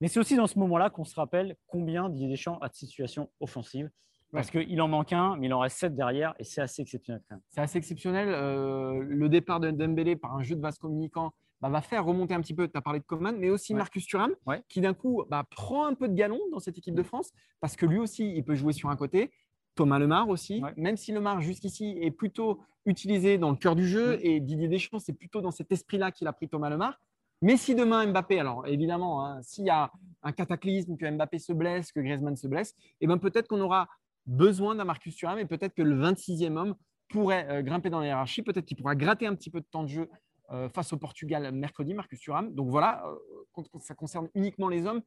Mais 0.00 0.08
c'est 0.08 0.20
aussi 0.20 0.36
dans 0.36 0.46
ce 0.46 0.58
moment-là 0.58 0.90
qu'on 0.90 1.04
se 1.04 1.14
rappelle 1.14 1.56
combien 1.66 2.08
Didier 2.08 2.28
Deschamps 2.28 2.58
a 2.60 2.68
de 2.68 2.74
situations 2.74 3.30
offensives. 3.40 3.90
Parce 4.30 4.50
qu'il 4.50 4.80
en 4.82 4.88
manque 4.88 5.14
un, 5.14 5.36
mais 5.36 5.46
il 5.46 5.54
en 5.54 5.60
reste 5.60 5.78
sept 5.78 5.94
derrière 5.96 6.34
et 6.38 6.44
c'est 6.44 6.60
assez 6.60 6.82
exceptionnel. 6.82 7.22
C'est 7.48 7.62
assez 7.62 7.78
exceptionnel. 7.78 8.28
euh, 8.28 8.98
le 9.02 9.28
départ 9.30 9.58
de 9.58 9.70
Dembélé 9.70 10.16
par 10.16 10.36
un 10.36 10.42
jeu 10.42 10.54
de 10.54 10.60
vase 10.60 10.76
communicant 10.78 11.32
bah, 11.62 11.70
va 11.70 11.80
faire 11.80 12.04
remonter 12.04 12.34
un 12.34 12.40
petit 12.42 12.54
peu, 12.54 12.68
tu 12.68 12.76
as 12.76 12.82
parlé 12.82 13.00
de 13.00 13.04
Coman, 13.04 13.34
mais 13.38 13.48
aussi 13.48 13.72
Ouais. 13.72 13.78
Marcus 13.78 14.06
Thuram, 14.06 14.32
Ouais. 14.46 14.62
qui 14.68 14.82
d'un 14.82 14.92
coup 14.92 15.24
bah, 15.30 15.44
prend 15.50 15.86
un 15.86 15.94
peu 15.94 16.08
de 16.08 16.14
galon 16.14 16.38
dans 16.52 16.58
cette 16.58 16.76
équipe 16.76 16.94
de 16.94 17.02
France, 17.02 17.32
parce 17.60 17.74
que 17.74 17.86
lui 17.86 17.98
aussi, 17.98 18.30
il 18.36 18.44
peut 18.44 18.54
jouer 18.54 18.74
sur 18.74 18.90
un 18.90 18.96
côté. 18.96 19.30
Thomas 19.74 19.98
Lemar 19.98 20.28
aussi, 20.28 20.60
même 20.76 20.96
si 20.98 21.10
Lemar 21.12 21.40
jusqu'ici 21.40 21.96
est 22.02 22.10
plutôt 22.10 22.60
utilisé 22.84 23.38
dans 23.38 23.50
le 23.50 23.56
cœur 23.56 23.76
du 23.76 23.88
jeu, 23.88 24.18
et 24.22 24.40
Didier 24.40 24.68
Deschamps, 24.68 24.98
c'est 24.98 25.12
plutôt 25.14 25.40
dans 25.40 25.52
cet 25.52 25.72
esprit-là 25.72 26.10
qu'il 26.12 26.26
a 26.28 26.32
pris 26.34 26.48
Thomas 26.48 26.68
Lemar. 26.68 27.00
Mais 27.40 27.56
si 27.56 27.74
demain 27.74 28.06
Mbappé, 28.06 28.40
alors 28.40 28.66
évidemment, 28.66 29.24
hein, 29.24 29.40
s'il 29.42 29.64
y 29.66 29.70
a 29.70 29.92
un 30.22 30.32
cataclysme, 30.32 30.96
que 30.96 31.08
Mbappé 31.08 31.38
se 31.38 31.52
blesse, 31.52 31.92
que 31.92 32.00
Griezmann 32.00 32.36
se 32.36 32.48
blesse, 32.48 32.74
et 33.00 33.06
ben 33.06 33.18
peut-être 33.18 33.46
qu'on 33.48 33.60
aura 33.60 33.88
besoin 34.26 34.74
d'un 34.74 34.84
Marcus 34.84 35.14
Thuram 35.16 35.38
et 35.38 35.46
peut-être 35.46 35.74
que 35.74 35.82
le 35.82 35.96
26e 35.96 36.56
homme 36.56 36.74
pourrait 37.08 37.46
euh, 37.48 37.62
grimper 37.62 37.90
dans 37.90 38.00
la 38.00 38.06
hiérarchie, 38.06 38.42
peut-être 38.42 38.66
qu'il 38.66 38.76
pourra 38.76 38.94
gratter 38.96 39.26
un 39.26 39.34
petit 39.34 39.50
peu 39.50 39.60
de 39.60 39.66
temps 39.70 39.84
de 39.84 39.88
jeu 39.88 40.10
euh, 40.50 40.68
face 40.68 40.92
au 40.92 40.96
Portugal 40.98 41.50
mercredi, 41.52 41.94
Marcus 41.94 42.20
Thuram. 42.20 42.52
Donc 42.54 42.68
voilà, 42.68 43.04
euh, 43.06 43.14
quand 43.52 43.64
ça 43.80 43.94
concerne 43.94 44.28
uniquement 44.34 44.68
les 44.68 44.84
hommes, 44.86 45.00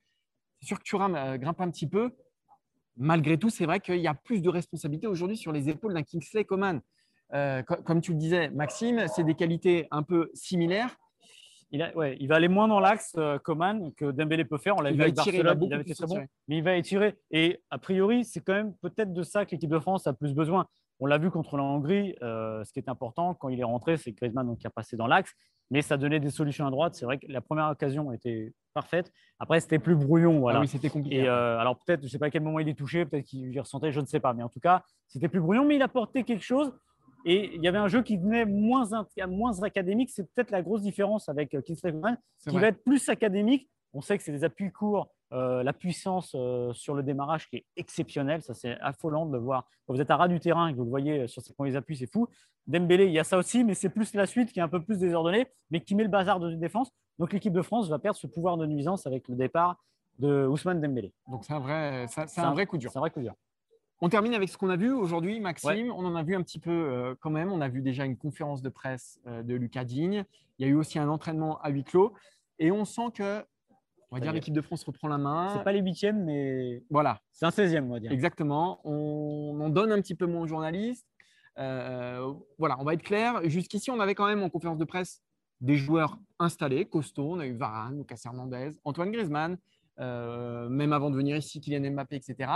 c'est 0.61 0.67
sûr 0.67 0.79
que 0.79 0.83
Thuram 0.83 1.38
grimpe 1.38 1.59
un 1.61 1.69
petit 1.69 1.88
peu. 1.88 2.11
Malgré 2.97 3.38
tout, 3.38 3.50
c'est 3.50 3.65
vrai 3.65 3.79
qu'il 3.79 3.97
y 4.00 4.07
a 4.07 4.13
plus 4.13 4.41
de 4.41 4.50
responsabilité 4.50 5.07
aujourd'hui 5.07 5.38
sur 5.38 5.51
les 5.51 5.69
épaules 5.69 5.93
d'un 5.93 6.03
Kingsley 6.03 6.45
Coman. 6.45 6.81
Co- 7.31 7.81
comme 7.85 8.01
tu 8.01 8.11
le 8.11 8.17
disais, 8.17 8.50
Maxime, 8.50 9.07
c'est 9.07 9.23
des 9.23 9.33
qualités 9.35 9.88
un 9.91 10.03
peu 10.03 10.29
similaires. 10.33 10.95
Il, 11.72 11.82
a- 11.82 11.96
ouais, 11.96 12.18
il 12.20 12.28
va 12.28 12.36
aller 12.36 12.50
moins 12.50 12.68
dans 12.68 12.80
l'axe, 12.80 13.13
euh, 13.18 13.40
Coman, 13.40 13.94
que 13.94 14.12
Dembélé 14.12 14.44
peut 14.46 14.58
faire. 14.58 14.75
On 14.78 14.82
l'a 14.82 14.92
vu 14.92 15.01
avec 15.01 15.18
étirer, 15.18 15.42
Barcelone, 15.44 15.63
il, 15.70 15.74
avait 15.74 15.82
été 15.84 15.96
très 15.96 16.06
bon, 16.06 16.25
mais 16.48 16.58
il 16.58 16.63
va 16.63 16.75
étirer. 16.75 17.16
Et 17.32 17.62
a 17.70 17.78
priori, 17.78 18.25
c'est 18.25 18.42
quand 18.42 18.54
même 18.54 18.74
peut-être 18.82 19.13
de 19.13 19.24
ça 19.24 19.46
que 19.46 19.51
l'équipe 19.51 19.70
de 19.70 19.80
France 19.80 20.06
a 20.08 20.13
plus 20.13 20.34
besoin. 20.34 20.66
On 21.00 21.06
l'a 21.06 21.18
vu 21.18 21.32
contre 21.32 21.58
la 21.58 21.63
Hongrie. 21.63 22.16
euh, 22.22 22.63
ce 22.63 22.74
qui 22.74 22.80
est 22.80 22.90
important 22.90 23.34
quand 23.34 23.50
il 23.50 23.60
est 23.60 23.63
rentré, 23.63 23.98
c'est 23.98 24.12
Griezmann 24.12 24.46
donc, 24.46 24.60
qui 24.60 24.68
a 24.68 24.70
passé 24.70 24.98
dans 24.98 25.08
l'axe, 25.08 25.34
mais 25.72 25.82
ça 25.82 25.98
donnait 25.98 26.20
des 26.20 26.30
solutions 26.30 26.68
à 26.68 26.72
droite. 26.72 26.96
C'est 26.96 27.06
vrai 27.06 27.18
que 27.18 27.25
la 27.28 27.42
première 27.42 27.70
occasion 27.70 28.12
était 28.12 28.54
parfaite. 28.74 29.12
Après, 29.40 29.60
c'était 29.62 29.80
plus 29.80 29.96
brouillon. 29.96 30.40
Voilà. 30.40 30.60
Ah 30.60 30.62
oui, 30.62 30.68
c'était 30.68 30.90
compliqué. 30.90 31.20
Et 31.20 31.28
euh, 31.30 31.58
alors 31.58 31.78
peut-être, 31.80 32.01
je 32.01 32.06
ne 32.06 32.10
sais 32.10 32.20
pas 32.20 32.28
à 32.28 32.30
quel 32.30 32.44
moment 32.44 32.60
il 32.60 32.68
est 32.70 32.78
touché, 32.78 33.06
peut-être 33.06 33.25
qu'il 33.25 33.50
y 33.51 33.60
ressentait, 33.60 33.92
je 33.92 34.00
ne 34.01 34.06
sais 34.06 34.20
pas. 34.20 34.34
Mais 34.34 34.44
en 34.44 34.50
tout 34.50 34.60
cas, 34.60 34.84
c'était 35.08 35.30
plus 35.30 35.40
brouillon, 35.40 35.66
mais 35.66 35.78
il 35.78 35.82
apportait 35.82 36.24
quelque 36.24 36.44
chose. 36.44 36.72
Et 37.25 37.56
il 37.56 37.63
y 37.63 37.68
avait 37.68 37.78
un 37.78 37.88
jeu 37.88 38.01
qui 38.04 38.18
venait 38.18 38.46
moins, 38.46 38.94
in- 38.94 39.08
moins 39.28 39.62
académique. 39.63 40.10
C'est 40.10 40.24
peut-être 40.34 40.51
la 40.51 40.62
grosse 40.62 40.82
différence 40.82 41.30
avec 41.30 41.54
euh, 41.54 41.62
Kingsley 41.62 41.92
Coman, 41.92 42.18
qui 42.44 42.50
vrai. 42.50 42.62
va 42.62 42.68
être 42.68 42.84
plus 42.84 43.08
académique. 43.10 43.70
On 43.94 44.01
sait 44.01 44.18
que 44.18 44.24
c'est 44.24 44.32
des 44.32 44.44
appuis 44.46 44.72
courts, 44.72 45.10
euh, 45.34 45.63
la 45.63 45.74
puissance 45.74 46.34
euh, 46.36 46.72
sur 46.74 46.94
le 46.96 47.04
démarrage 47.04 47.50
qui 47.50 47.58
est 47.58 47.66
exceptionnelle. 47.75 48.42
Ça, 48.42 48.54
c'est 48.54 48.80
affolant 48.80 49.25
de 49.25 49.34
le 49.34 49.40
voir. 49.40 49.68
Quand 49.86 49.94
vous 49.94 50.01
êtes 50.01 50.10
à 50.12 50.16
ras 50.18 50.28
du 50.30 50.40
terrain 50.40 50.68
et 50.68 50.72
que 50.72 50.78
vous 50.78 50.86
le 50.86 50.90
voyez 50.90 51.28
sur 51.28 51.42
ses 51.42 51.54
premiers 51.54 51.75
appuis, 51.75 51.98
c'est 51.98 52.12
fou. 52.12 52.28
Dembélé, 52.68 53.06
il 53.08 53.12
y 53.12 53.20
a 53.20 53.24
ça 53.24 53.38
aussi, 53.38 53.63
mais 53.63 53.74
c'est 53.74 53.90
plus 53.90 54.13
la 54.13 54.25
suite 54.25 54.51
qui 54.54 54.60
est 54.60 54.63
un 54.63 54.68
peu 54.70 54.82
plus 54.82 54.98
désordonnée, 55.00 55.48
mais 55.72 55.82
qui 55.82 55.96
met 55.96 56.04
le 56.04 56.10
bazar 56.10 56.40
de 56.40 56.54
défense. 56.56 56.92
Donc 57.20 57.34
l'équipe 57.34 57.51
de 57.54 57.62
France 57.62 57.90
va 57.90 58.00
perdre 58.00 58.18
ce 58.18 58.28
pouvoir 58.28 58.56
de 58.58 58.66
nuisance 58.66 59.06
avec 59.08 59.28
le 59.28 59.36
départ 59.36 59.84
de 60.20 60.46
Ousmane 60.46 60.80
Dembélé. 60.80 61.12
Donc 61.28 61.44
c'est 61.44 61.54
un 61.54 61.60
vrai, 61.60 62.06
ça- 62.08 62.28
c'est 62.28 62.36
C'est 62.36 62.42
un 62.42 62.50
un- 62.50 62.54
vrai 62.54 62.66
coup 62.66 62.78
dur. 62.78 62.92
C'est 62.92 62.98
un 62.98 63.01
vrai 63.01 63.10
coup 63.12 63.20
dur. 63.22 63.34
On 64.03 64.10
termine 64.10 64.34
avec 64.34 64.50
ce 64.50 64.58
qu'on 64.58 64.70
a 64.70 64.75
vu 64.75 64.91
aujourd'hui, 64.91 65.39
Maxime. 65.39 65.91
On 65.91 66.03
en 66.05 66.15
a 66.15 66.24
vu 66.24 66.36
un 66.36 66.41
petit 66.41 66.58
peu 66.58 66.72
euh, 66.72 67.13
quand 67.20 67.29
même. 67.29 67.51
On 67.51 67.62
a 67.62 67.70
vu 67.70 67.84
déjà 67.84 68.03
une 68.03 68.17
conférence 68.17 68.63
de 68.63 68.70
presse 68.70 69.20
euh, 69.27 69.43
de 69.43 69.53
Lucas 69.53 69.84
Digne. 69.84 70.25
Il 70.58 70.65
y 70.65 70.67
a 70.67 70.72
eu 70.72 70.75
aussi 70.75 70.98
un 70.98 71.08
entraînement 71.08 71.62
à 71.62 71.70
huis 71.70 71.84
clos. 71.84 72.13
Et 72.58 72.72
on 72.72 72.84
sent 72.84 73.12
que, 73.13 73.46
on 74.10 74.15
va 74.15 74.20
dire, 74.20 74.34
l'équipe 74.34 74.55
de 74.55 74.62
France 74.62 74.84
reprend 74.84 75.08
la 75.08 75.20
main. 75.20 75.53
C'est 75.55 75.63
pas 75.63 75.72
les 75.72 75.81
huitièmes, 75.81 76.25
mais 76.25 76.84
Voilà, 76.89 77.22
c'est 77.31 77.46
un 77.46 77.50
16e, 77.50 77.84
on 77.84 77.89
va 77.89 78.00
dire. 78.00 78.12
exactement. 78.12 78.81
On 78.84 79.60
en 79.62 79.70
donne 79.70 79.91
un 79.91 80.01
petit 80.01 80.15
peu 80.15 80.25
moins 80.25 80.41
aux 80.41 80.48
journalistes. 80.48 81.05
Euh, 81.60 82.34
voilà, 82.58 82.77
on 82.79 82.84
va 82.84 82.96
être 82.96 83.03
clair. 83.03 83.48
Jusqu'ici, 83.50 83.91
on 83.91 84.00
avait 84.00 84.15
quand 84.15 84.25
même 84.25 84.41
en 84.41 84.50
conférence 84.50 84.79
de 84.79 84.86
presse 84.86 85.22
des 85.60 85.75
joueurs 85.77 86.17
installés, 86.39 86.86
costauds. 86.86 87.34
On 87.36 87.39
a 87.39 87.46
eu 87.46 87.53
Varane, 87.53 88.00
Lucas 88.00 88.20
Hernandez, 88.25 88.72
Antoine 88.84 89.12
Griezmann, 89.12 89.58
même 90.00 90.91
avant 90.91 91.12
de 91.12 91.15
venir 91.15 91.38
ici, 91.38 91.62
Kylian 91.62 91.91
Mbappé, 91.91 92.15
etc. 92.15 92.50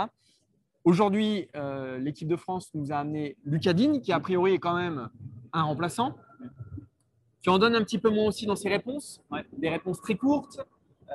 Aujourd'hui, 0.86 1.48
euh, 1.56 1.98
l'équipe 1.98 2.28
de 2.28 2.36
France 2.36 2.70
nous 2.72 2.92
a 2.92 2.98
amené 2.98 3.36
Lucas 3.44 3.72
Digne, 3.72 4.00
qui 4.00 4.12
a 4.12 4.20
priori 4.20 4.52
est 4.54 4.60
quand 4.60 4.76
même 4.76 5.08
un 5.52 5.64
remplaçant, 5.64 6.14
qui 7.42 7.50
en 7.50 7.58
donne 7.58 7.74
un 7.74 7.82
petit 7.82 7.98
peu 7.98 8.08
moins 8.08 8.26
aussi 8.26 8.46
dans 8.46 8.54
ses 8.54 8.68
réponses, 8.68 9.20
Ouais. 9.32 9.44
des 9.58 9.68
réponses 9.68 10.00
très 10.00 10.14
courtes, 10.14 10.60
euh, 11.10 11.12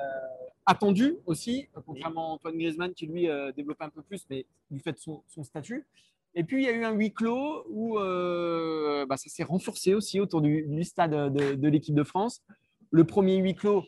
attendues 0.66 1.16
aussi, 1.24 1.68
contrairement 1.86 2.32
à 2.32 2.34
Antoine 2.34 2.56
Griezmann 2.58 2.92
qui 2.92 3.06
lui 3.06 3.30
euh, 3.30 3.50
développe 3.52 3.80
un 3.80 3.88
peu 3.88 4.02
plus, 4.02 4.26
mais 4.28 4.44
du 4.70 4.78
fait 4.78 4.92
de 4.92 4.98
son, 4.98 5.22
son 5.26 5.42
statut. 5.42 5.86
Et 6.34 6.44
puis 6.44 6.62
il 6.62 6.66
y 6.66 6.68
a 6.68 6.72
eu 6.72 6.84
un 6.84 6.92
huis 6.92 7.14
clos 7.14 7.64
où 7.70 7.98
euh, 7.98 9.06
bah, 9.06 9.16
ça 9.16 9.30
s'est 9.30 9.42
renforcé 9.42 9.94
aussi 9.94 10.20
autour 10.20 10.42
du, 10.42 10.66
du 10.68 10.84
stade 10.84 11.32
de, 11.32 11.54
de 11.54 11.68
l'équipe 11.68 11.94
de 11.94 12.04
France. 12.04 12.42
Le 12.90 13.04
premier 13.04 13.36
huis 13.38 13.54
clos, 13.54 13.84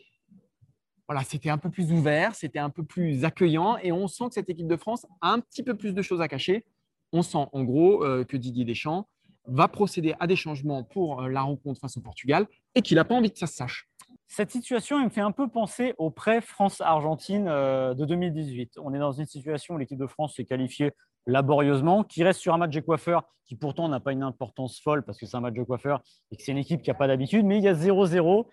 voilà, 1.07 1.23
c'était 1.23 1.49
un 1.49 1.57
peu 1.57 1.69
plus 1.69 1.91
ouvert, 1.91 2.35
c'était 2.35 2.59
un 2.59 2.69
peu 2.69 2.83
plus 2.83 3.25
accueillant 3.25 3.77
et 3.77 3.91
on 3.91 4.07
sent 4.07 4.25
que 4.29 4.33
cette 4.33 4.49
équipe 4.49 4.67
de 4.67 4.77
France 4.77 5.05
a 5.21 5.31
un 5.31 5.39
petit 5.39 5.63
peu 5.63 5.75
plus 5.75 5.93
de 5.93 6.01
choses 6.01 6.21
à 6.21 6.27
cacher. 6.27 6.65
On 7.13 7.21
sent 7.21 7.45
en 7.51 7.63
gros 7.63 8.03
euh, 8.03 8.23
que 8.23 8.37
Didier 8.37 8.65
Deschamps 8.65 9.07
va 9.47 9.67
procéder 9.67 10.15
à 10.19 10.25
des 10.25 10.35
changements 10.35 10.83
pour 10.83 11.21
euh, 11.21 11.29
la 11.29 11.41
rencontre 11.41 11.79
face 11.79 11.97
au 11.97 12.01
Portugal 12.01 12.47
et 12.73 12.81
qu'il 12.81 12.95
n'a 12.95 13.05
pas 13.05 13.15
envie 13.15 13.31
que 13.31 13.37
ça 13.37 13.47
se 13.47 13.55
sache. 13.55 13.87
Cette 14.27 14.49
situation, 14.49 15.03
me 15.03 15.09
fait 15.09 15.21
un 15.21 15.31
peu 15.31 15.47
penser 15.47 15.93
au 15.99 16.09
prêt 16.09 16.41
France-Argentine 16.41 17.47
euh, 17.47 17.93
de 17.93 18.05
2018. 18.05 18.79
On 18.81 18.93
est 18.93 18.99
dans 18.99 19.11
une 19.11 19.27
situation 19.27 19.75
où 19.75 19.77
l'équipe 19.77 19.99
de 19.99 20.07
France 20.07 20.35
s'est 20.35 20.45
qualifiée 20.45 20.91
laborieusement, 21.27 22.03
qui 22.03 22.23
reste 22.23 22.39
sur 22.39 22.53
un 22.53 22.57
match 22.57 22.73
de 22.73 22.79
coiffeur 22.79 23.23
qui 23.45 23.55
pourtant 23.55 23.87
n'a 23.87 23.99
pas 23.99 24.11
une 24.11 24.23
importance 24.23 24.79
folle 24.79 25.03
parce 25.03 25.19
que 25.19 25.25
c'est 25.25 25.37
un 25.37 25.41
match 25.41 25.53
de 25.53 25.63
coiffeur 25.63 26.01
et 26.31 26.35
que 26.35 26.43
c'est 26.43 26.51
une 26.51 26.57
équipe 26.57 26.81
qui 26.81 26.89
n'a 26.89 26.95
pas 26.95 27.07
d'habitude, 27.07 27.45
mais 27.45 27.57
il 27.57 27.63
y 27.63 27.67
a 27.67 27.73
0-0 27.73 28.47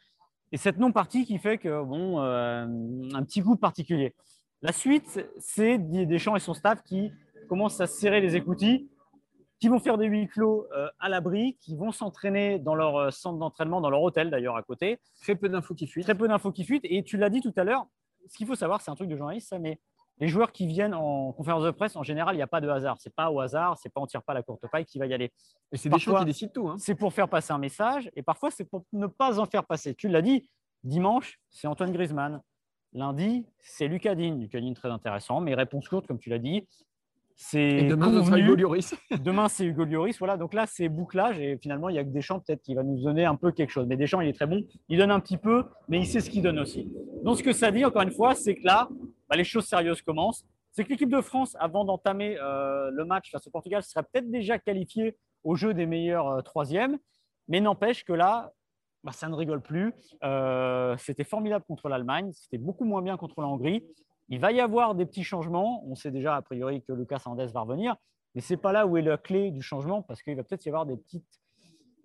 et 0.52 0.58
cette 0.58 0.78
non-partie 0.78 1.24
qui 1.24 1.38
fait 1.38 1.56
que, 1.56 1.82
bon, 1.82 2.20
euh, 2.20 2.66
un 3.14 3.22
petit 3.24 3.42
coup 3.42 3.56
particulier. 3.56 4.14
La 4.60 4.72
suite, 4.72 5.26
c'est 5.38 5.78
Didier 5.78 6.06
Deschamps 6.06 6.36
et 6.36 6.40
son 6.40 6.54
staff 6.54 6.82
qui 6.82 7.10
commencent 7.48 7.80
à 7.80 7.86
serrer 7.86 8.20
les 8.20 8.36
écoutilles, 8.36 8.88
qui 9.58 9.68
vont 9.68 9.78
faire 9.78 9.96
des 9.96 10.06
huis 10.06 10.28
clos 10.28 10.66
euh, 10.76 10.88
à 11.00 11.08
l'abri, 11.08 11.56
qui 11.60 11.74
vont 11.74 11.90
s'entraîner 11.90 12.58
dans 12.58 12.74
leur 12.74 12.96
euh, 12.96 13.10
centre 13.10 13.38
d'entraînement, 13.38 13.80
dans 13.80 13.90
leur 13.90 14.02
hôtel 14.02 14.30
d'ailleurs 14.30 14.56
à 14.56 14.62
côté. 14.62 15.00
Très 15.22 15.36
peu 15.36 15.48
d'infos 15.48 15.74
qui 15.74 15.86
fuitent. 15.86 16.04
Très 16.04 16.14
peu 16.14 16.28
d'infos 16.28 16.52
qui 16.52 16.64
fuitent. 16.64 16.84
Et 16.84 17.02
tu 17.02 17.16
l'as 17.16 17.30
dit 17.30 17.40
tout 17.40 17.54
à 17.56 17.64
l'heure, 17.64 17.86
ce 18.28 18.36
qu'il 18.36 18.46
faut 18.46 18.54
savoir, 18.54 18.82
c'est 18.82 18.90
un 18.90 18.94
truc 18.94 19.08
de 19.08 19.16
journaliste, 19.16 19.48
ça, 19.48 19.58
mais 19.58 19.80
les 20.22 20.28
joueurs 20.28 20.52
qui 20.52 20.68
viennent 20.68 20.94
en 20.94 21.32
conférence 21.32 21.64
de 21.64 21.72
presse, 21.72 21.96
en 21.96 22.04
général, 22.04 22.36
il 22.36 22.38
n'y 22.38 22.42
a 22.42 22.46
pas 22.46 22.60
de 22.60 22.68
hasard. 22.68 22.96
C'est 23.00 23.12
pas 23.12 23.28
au 23.28 23.40
hasard, 23.40 23.76
c'est 23.76 23.88
pas 23.92 24.00
on 24.00 24.06
tire 24.06 24.22
pas 24.22 24.34
la 24.34 24.42
courte 24.44 24.64
paille 24.70 24.84
qui 24.84 25.00
va 25.00 25.06
y 25.06 25.12
aller. 25.12 25.32
Et 25.72 25.76
c'est 25.76 25.90
Parfois- 25.90 26.12
Deschamps 26.12 26.20
qui 26.20 26.26
décide 26.26 26.52
tout. 26.52 26.68
hein. 26.68 26.76
C'est 26.78 26.94
pour 26.94 27.12
faire 27.12 27.28
passer 27.28 27.52
un 27.52 27.58
message 27.58 28.08
et 28.14 28.22
parfois 28.22 28.52
c'est 28.52 28.64
pour 28.64 28.84
ne 28.92 29.08
pas 29.08 29.40
en 29.40 29.46
faire 29.46 29.64
passer. 29.64 29.96
Tu 29.96 30.06
l'as 30.06 30.22
dit, 30.22 30.48
dimanche, 30.84 31.40
c'est 31.50 31.66
Antoine 31.66 31.92
Griezmann. 31.92 32.40
Lundi, 32.92 33.46
c'est. 33.58 33.88
Lucas 33.88 34.14
Digne, 34.14 34.46
très 34.74 34.90
intéressant, 34.90 35.40
mais 35.40 35.54
réponse 35.54 35.88
courte, 35.88 36.06
comme 36.06 36.18
tu 36.20 36.30
l'as 36.30 36.38
dit. 36.38 36.68
C'est 37.36 37.60
Et 37.60 37.88
demain, 37.88 38.12
ce 38.12 38.24
sera. 38.24 38.38
Hugo 38.38 38.54
Lloris. 38.54 38.94
Demain, 39.22 39.48
c'est 39.48 39.64
Hugo 39.64 39.84
Lloris. 39.84 40.18
Voilà, 40.18 40.36
donc 40.36 40.54
là, 40.54 40.66
c'est 40.66 40.88
bouclage. 40.88 41.40
Et 41.40 41.58
finalement, 41.58 41.88
il 41.88 41.96
y 41.96 41.98
a 41.98 42.04
que 42.04 42.10
Deschamps 42.10 42.40
peut-être 42.40 42.62
qui 42.62 42.74
va 42.74 42.82
nous 42.82 43.02
donner 43.02 43.24
un 43.24 43.36
peu 43.36 43.52
quelque 43.52 43.70
chose. 43.70 43.86
Mais 43.86 43.96
Deschamps, 43.96 44.20
il 44.20 44.28
est 44.28 44.32
très 44.32 44.46
bon. 44.46 44.64
Il 44.88 44.98
donne 44.98 45.10
un 45.10 45.20
petit 45.20 45.38
peu, 45.38 45.64
mais 45.88 45.98
il 45.98 46.06
sait 46.06 46.20
ce 46.20 46.30
qu'il 46.30 46.42
donne 46.42 46.58
aussi. 46.58 46.88
Donc, 47.24 47.38
ce 47.38 47.42
que 47.42 47.52
ça 47.52 47.70
dit, 47.70 47.84
encore 47.84 48.02
une 48.02 48.12
fois, 48.12 48.34
c'est 48.34 48.54
que 48.54 48.64
là, 48.64 48.88
bah, 49.28 49.36
les 49.36 49.44
choses 49.44 49.66
sérieuses 49.66 50.02
commencent. 50.02 50.44
C'est 50.72 50.84
que 50.84 50.90
l'équipe 50.90 51.10
de 51.10 51.20
France, 51.20 51.56
avant 51.60 51.84
d'entamer 51.84 52.38
euh, 52.38 52.90
le 52.92 53.04
match 53.04 53.30
face 53.30 53.46
au 53.46 53.50
Portugal, 53.50 53.82
serait 53.82 54.04
peut-être 54.04 54.30
déjà 54.30 54.58
qualifiée 54.58 55.16
au 55.44 55.54
jeu 55.54 55.74
des 55.74 55.86
meilleurs 55.86 56.28
euh, 56.28 56.40
troisièmes. 56.42 56.98
Mais 57.48 57.60
n'empêche 57.60 58.04
que 58.04 58.12
là, 58.12 58.52
bah, 59.04 59.12
ça 59.12 59.28
ne 59.28 59.34
rigole 59.34 59.60
plus. 59.60 59.92
Euh, 60.22 60.96
c'était 60.96 61.24
formidable 61.24 61.64
contre 61.66 61.88
l'Allemagne. 61.88 62.30
C'était 62.32 62.58
beaucoup 62.58 62.84
moins 62.84 63.02
bien 63.02 63.16
contre 63.16 63.40
la 63.40 63.48
Hongrie. 63.48 63.84
Il 64.32 64.40
va 64.40 64.50
y 64.50 64.60
avoir 64.60 64.94
des 64.94 65.04
petits 65.04 65.24
changements. 65.24 65.84
On 65.86 65.94
sait 65.94 66.10
déjà, 66.10 66.36
a 66.36 66.40
priori, 66.40 66.82
que 66.82 66.94
Lucas 66.94 67.18
Hernandez 67.26 67.52
va 67.52 67.60
revenir. 67.60 67.96
Mais 68.34 68.40
ce 68.40 68.54
n'est 68.54 68.56
pas 68.56 68.72
là 68.72 68.86
où 68.86 68.96
est 68.96 69.02
la 69.02 69.18
clé 69.18 69.50
du 69.50 69.60
changement, 69.60 70.00
parce 70.00 70.22
qu'il 70.22 70.34
va 70.34 70.42
peut-être 70.42 70.64
y 70.64 70.70
avoir 70.70 70.86
des 70.86 70.96
petites 70.96 71.42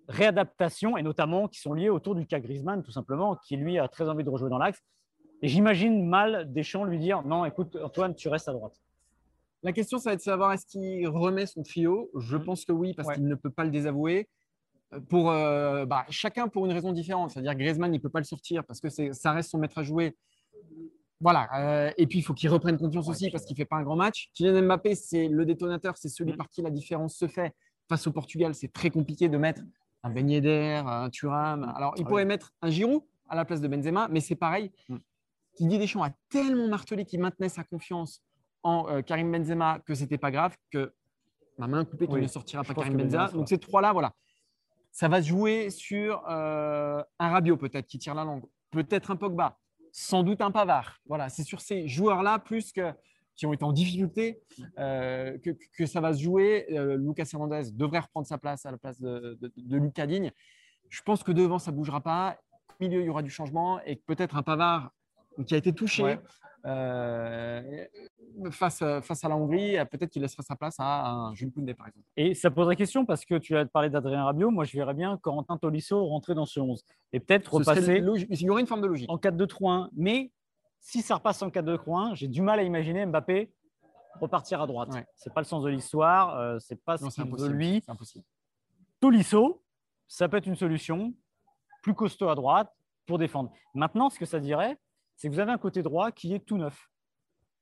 réadaptations, 0.08 0.98
et 0.98 1.02
notamment 1.02 1.48
qui 1.48 1.58
sont 1.58 1.72
liées 1.72 1.88
autour 1.88 2.14
du 2.14 2.26
cas 2.26 2.38
Griezmann, 2.38 2.82
tout 2.82 2.90
simplement, 2.90 3.36
qui 3.36 3.56
lui 3.56 3.78
a 3.78 3.88
très 3.88 4.10
envie 4.10 4.24
de 4.24 4.28
rejouer 4.28 4.50
dans 4.50 4.58
l'axe. 4.58 4.82
Et 5.40 5.48
j'imagine 5.48 6.06
mal 6.06 6.52
Deschamps 6.52 6.84
lui 6.84 6.98
dire 6.98 7.22
Non, 7.22 7.46
écoute, 7.46 7.76
Antoine, 7.82 8.14
tu 8.14 8.28
restes 8.28 8.48
à 8.48 8.52
droite. 8.52 8.78
La 9.62 9.72
question, 9.72 9.98
ça 9.98 10.10
va 10.10 10.14
être 10.14 10.20
de 10.20 10.24
savoir 10.24 10.52
est-ce 10.52 10.66
qu'il 10.66 11.08
remet 11.08 11.46
son 11.46 11.62
trio? 11.62 12.10
Je 12.18 12.36
Mhm. 12.36 12.44
pense 12.44 12.66
que 12.66 12.72
oui, 12.72 12.92
parce 12.92 13.08
Ouais. 13.08 13.14
qu'il 13.14 13.26
ne 13.26 13.34
peut 13.36 13.50
pas 13.50 13.64
le 13.64 13.70
désavouer. 13.70 14.28
Euh, 14.92 15.00
Pour, 15.00 15.30
euh, 15.30 15.86
bah, 15.86 16.04
chacun 16.10 16.48
pour 16.48 16.66
une 16.66 16.72
raison 16.72 16.92
différente. 16.92 17.30
C'est-à-dire 17.30 17.54
Griezmann, 17.54 17.92
il 17.94 17.98
ne 17.98 18.02
peut 18.02 18.08
pas 18.10 18.20
le 18.20 18.24
sortir 18.24 18.64
parce 18.64 18.80
que 18.80 18.88
ça 18.90 19.32
reste 19.32 19.50
son 19.50 19.58
maître 19.58 19.78
à 19.78 19.82
jouer. 19.82 20.16
Voilà. 21.20 21.48
euh, 21.88 21.92
et 21.96 22.06
puis, 22.06 22.18
il 22.20 22.22
faut 22.22 22.34
qu'il 22.34 22.48
reprenne 22.50 22.78
confiance 22.78 23.08
aussi 23.08 23.30
parce 23.30 23.44
qu'il 23.44 23.54
ne 23.54 23.58
fait 23.58 23.64
pas 23.64 23.76
un 23.76 23.82
grand 23.82 23.96
match. 23.96 24.30
Kylian 24.34 24.62
Mbappé, 24.62 24.94
c'est 24.94 25.28
le 25.28 25.44
détonateur, 25.44 25.96
c'est 25.96 26.08
celui 26.08 26.32
Mhm. 26.32 26.36
par 26.38 26.48
qui 26.48 26.62
la 26.62 26.70
différence 26.70 27.16
se 27.16 27.26
fait. 27.26 27.54
Face 27.88 28.06
au 28.06 28.12
Portugal, 28.12 28.54
c'est 28.54 28.72
très 28.72 28.90
compliqué 28.90 29.28
de 29.28 29.36
mettre 29.38 29.62
un 30.04 30.10
Ben 30.10 30.28
Yedder, 30.30 30.82
un 30.86 31.10
Thuram. 31.10 31.72
Alors, 31.76 31.94
il 31.96 32.02
Ah 32.04 32.08
pourrait 32.08 32.22
oui. 32.22 32.28
mettre 32.28 32.52
un 32.62 32.70
Giroud 32.70 33.02
à 33.28 33.34
la 33.34 33.44
place 33.44 33.60
de 33.60 33.66
Benzema, 33.68 34.06
mais 34.10 34.20
c'est 34.20 34.36
pareil. 34.36 34.70
Didier 35.58 35.78
Deschamps 35.78 36.02
a 36.04 36.10
tellement 36.28 36.68
martelé 36.68 37.04
qu'il 37.04 37.20
maintenait 37.20 37.48
sa 37.48 37.64
confiance 37.64 38.22
en 38.62 38.88
euh, 38.88 39.02
Karim 39.02 39.32
Benzema 39.32 39.80
que 39.80 39.94
c'était 39.94 40.18
pas 40.18 40.30
grave, 40.30 40.56
que 40.70 40.92
ma 41.58 41.66
main 41.66 41.84
coupée 41.84 42.06
qu'il 42.06 42.14
Oui, 42.14 42.22
ne 42.22 42.28
sortira 42.28 42.62
je 42.62 42.68
pas 42.72 42.74
Karim. 42.80 42.96
Benzema 42.96 43.28
Donc 43.32 43.48
ces 43.48 43.58
trois-là, 43.58 43.92
voilà. 43.92 44.12
Ça 44.92 45.08
va 45.08 45.20
se 45.20 45.28
jouer 45.28 45.70
sur 45.70 46.22
euh, 46.28 47.02
un 47.18 47.28
Rabiot 47.30 47.56
peut-être 47.56 47.86
qui 47.86 47.98
tire 47.98 48.14
la 48.14 48.24
langue, 48.24 48.44
peut-être 48.70 49.10
un 49.10 49.16
Pogba, 49.16 49.58
sans 49.92 50.22
doute 50.22 50.40
un 50.40 50.50
Pavard. 50.50 50.98
Voilà, 51.06 51.28
c'est 51.28 51.44
sur 51.44 51.60
ces 51.60 51.88
joueurs-là 51.88 52.38
plus 52.38 52.72
que 52.72 52.92
qui 53.38 53.46
ont 53.46 53.52
été 53.52 53.64
en 53.64 53.72
difficulté 53.72 54.40
euh, 54.78 55.38
que, 55.38 55.50
que 55.76 55.86
ça 55.86 56.00
va 56.00 56.12
se 56.12 56.20
jouer. 56.20 56.66
Euh, 56.72 56.96
Lucas 56.96 57.30
Hernandez 57.32 57.70
devrait 57.72 58.00
reprendre 58.00 58.26
sa 58.26 58.36
place 58.36 58.66
à 58.66 58.72
la 58.72 58.78
place 58.78 59.00
de, 59.00 59.38
Lucas 59.56 60.06
Digne. 60.06 60.32
Je 60.88 61.00
pense 61.02 61.22
que 61.22 61.30
devant, 61.30 61.60
ça 61.60 61.70
ne 61.70 61.76
bougera 61.76 62.00
pas. 62.00 62.36
Au 62.68 62.84
milieu, 62.84 63.00
il 63.00 63.06
y 63.06 63.08
aura 63.08 63.22
du 63.22 63.30
changement 63.30 63.80
et 63.84 63.94
peut-être 63.94 64.36
un 64.36 64.42
Pavard 64.42 64.90
qui 65.46 65.54
a 65.54 65.56
été 65.56 65.72
touché. 65.72 66.18
Euh, 66.68 67.84
face, 68.50 68.82
face 69.02 69.24
à 69.24 69.28
la 69.28 69.36
Hongrie, 69.36 69.76
peut-être 69.90 70.10
qu'il 70.10 70.22
laissera 70.22 70.42
sa 70.42 70.54
place 70.56 70.76
à 70.78 71.06
un 71.10 71.34
Jules 71.34 71.50
Koundé, 71.52 71.74
par 71.74 71.88
exemple. 71.88 72.06
Et 72.16 72.34
ça 72.34 72.50
poserait 72.50 72.76
question 72.76 73.04
parce 73.04 73.24
que 73.24 73.36
tu 73.36 73.56
as 73.56 73.66
parlé 73.66 73.90
d'Adrien 73.90 74.24
Rabiot. 74.24 74.50
Moi, 74.50 74.64
je 74.64 74.76
verrais 74.76 74.94
bien 74.94 75.16
Corentin 75.18 75.56
Tolisso 75.56 76.04
rentrer 76.06 76.34
dans 76.34 76.46
ce 76.46 76.60
11 76.60 76.84
et 77.12 77.20
peut-être 77.20 77.52
repasser. 77.54 78.02
Il 78.30 78.42
y 78.42 78.50
aurait 78.50 78.60
une 78.60 78.66
forme 78.66 78.82
de 78.82 78.86
logique. 78.86 79.10
en 79.10 79.16
4-2-3-1. 79.16 79.88
Mais 79.96 80.30
si 80.80 81.02
ça 81.02 81.16
repasse 81.16 81.42
en 81.42 81.48
4-2-3-1, 81.48 82.14
j'ai 82.14 82.28
du 82.28 82.42
mal 82.42 82.58
à 82.60 82.62
imaginer 82.62 83.04
Mbappé 83.06 83.50
repartir 84.20 84.60
à 84.60 84.66
droite. 84.66 84.90
Ouais. 84.92 85.06
C'est 85.14 85.32
pas 85.32 85.40
le 85.40 85.46
sens 85.46 85.62
de 85.64 85.68
l'histoire. 85.68 86.36
euh, 86.38 86.58
c'est 86.58 86.82
pas 86.82 86.96
Non, 87.00 87.10
ce 87.10 87.22
qu'il 87.22 87.30
veut 87.36 87.48
lui. 87.48 87.82
C'est 87.84 87.92
impossible. 87.92 88.24
Tolisso, 89.00 89.62
ça 90.08 90.28
peut 90.28 90.38
être 90.38 90.46
une 90.46 90.56
solution, 90.56 91.12
plus 91.82 91.94
costaud 91.94 92.28
à 92.28 92.34
droite 92.34 92.72
pour 93.06 93.18
défendre. 93.18 93.52
Maintenant, 93.74 94.10
ce 94.10 94.18
que 94.18 94.26
ça 94.26 94.40
dirait, 94.40 94.76
c'est 95.18 95.28
que 95.28 95.34
vous 95.34 95.40
avez 95.40 95.50
un 95.52 95.58
côté 95.58 95.82
droit 95.82 96.10
qui 96.12 96.32
est 96.32 96.38
tout 96.38 96.56
neuf. 96.56 96.88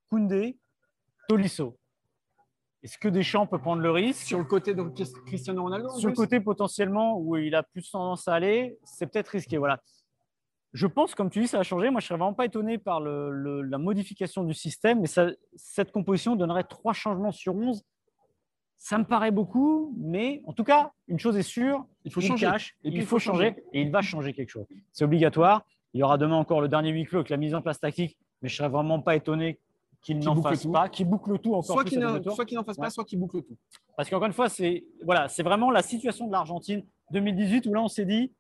Koundé, 0.09 0.59
Tolisso. 1.29 1.77
Est-ce 2.83 2.99
que 2.99 3.09
Deschamps 3.09 3.47
peut 3.47 3.59
prendre 3.59 3.83
le 3.83 3.91
risque? 3.91 4.27
Sur 4.27 4.39
le 4.39 4.45
côté 4.45 4.75
de 4.75 4.83
Cristiano 5.27 5.63
Ronaldo 5.63 5.89
Sur 5.99 6.09
le 6.11 6.15
côté 6.15 6.39
potentiellement 6.39 7.19
où 7.19 7.37
il 7.37 7.55
a 7.55 7.63
plus 7.65 7.91
tendance 7.91 8.29
à 8.29 8.35
aller, 8.35 8.79
c'est 8.85 9.07
peut-être 9.09 9.29
risqué. 9.31 9.57
Voilà. 9.59 9.81
Je 10.73 10.87
pense, 10.87 11.15
comme 11.15 11.31
tu 11.31 11.41
dis, 11.41 11.49
ça 11.49 11.57
va 11.57 11.63
changer. 11.63 11.89
Moi, 11.91 12.01
je 12.01 12.05
ne 12.05 12.09
serais 12.09 12.19
vraiment 12.19 12.35
pas 12.35 12.45
étonné 12.45 12.77
par 12.79 13.01
le- 13.01 13.31
le- 13.31 13.63
la 13.63 13.79
modification 13.79 14.45
du 14.45 14.53
système, 14.53 15.01
mais 15.01 15.07
ça- 15.07 15.31
cette 15.57 15.91
composition 15.91 16.37
donnerait 16.37 16.65
trois 16.65 16.93
changements 16.93 17.33
sur 17.33 17.57
11. 17.57 17.83
Ça 18.77 18.99
me 18.99 19.05
paraît 19.05 19.31
beaucoup, 19.31 19.95
mais 19.99 20.43
en 20.45 20.53
tout 20.53 20.65
cas, 20.65 20.93
une 21.09 21.19
chose 21.19 21.37
est 21.39 21.43
sûre, 21.43 21.87
Il 22.05 22.13
faut 22.13 22.21
il 22.21 22.27
changer. 22.29 22.47
cache, 22.47 22.77
Et 22.85 22.91
puis, 22.91 22.99
il 23.01 23.07
faut 23.07 23.19
changer, 23.19 23.57
et 23.73 23.81
il 23.81 23.91
va 23.91 24.03
changer 24.03 24.35
quelque 24.35 24.51
chose. 24.51 24.67
C'est 24.93 25.05
obligatoire. 25.05 25.65
Il 25.97 26.01
y 26.01 26.03
aura 26.03 26.19
demain 26.19 26.37
encore 26.37 26.61
le 26.61 26.69
dernier 26.69 26.91
huis 26.91 27.07
clos 27.07 27.21
avec 27.21 27.31
la 27.31 27.39
mise 27.39 27.55
en 27.55 27.63
place 27.63 27.81
tactique, 27.81 28.19
mais 28.43 28.51
je 28.51 28.55
ne 28.55 28.57
serais 28.59 28.69
vraiment 28.69 29.01
pas 29.01 29.17
étonné 29.17 29.59
qu'il 30.03 30.19
n'en 30.19 30.43
fasse 30.43 30.61
tout. 30.61 30.71
pas, 30.71 30.91
qu'il 30.91 31.09
boucle 31.09 31.39
tout 31.39 31.55
encore 31.55 31.65
Soit 31.65 31.85
plus 31.85 31.89
qu'il 31.93 32.01
n'en 32.01 32.09
dernier 32.09 32.23
tour. 32.23 32.35
soit 32.35 32.45
qu'il 32.45 32.59
n'en 32.59 32.65
fasse 32.65 32.77
pas, 32.77 32.91
soit 32.91 33.05
qu'il 33.07 33.19
boucle 33.19 33.43
tout. 33.43 33.57
Parce 33.97 34.11
qu'encore 34.11 34.27
une 34.27 34.35
fois, 34.35 34.51
c'est 34.51 34.85
voilà, 35.03 35.27
c'est 35.29 35.43
vraiment 35.43 35.71
la 35.71 35.81
situation 35.81 36.27
de 36.27 36.33
l'Argentine 36.33 36.85
2018 37.13 37.65
où 37.65 37.73
là, 37.73 37.81
on 37.81 37.89
s'est 37.89 38.05
dit 38.05 38.31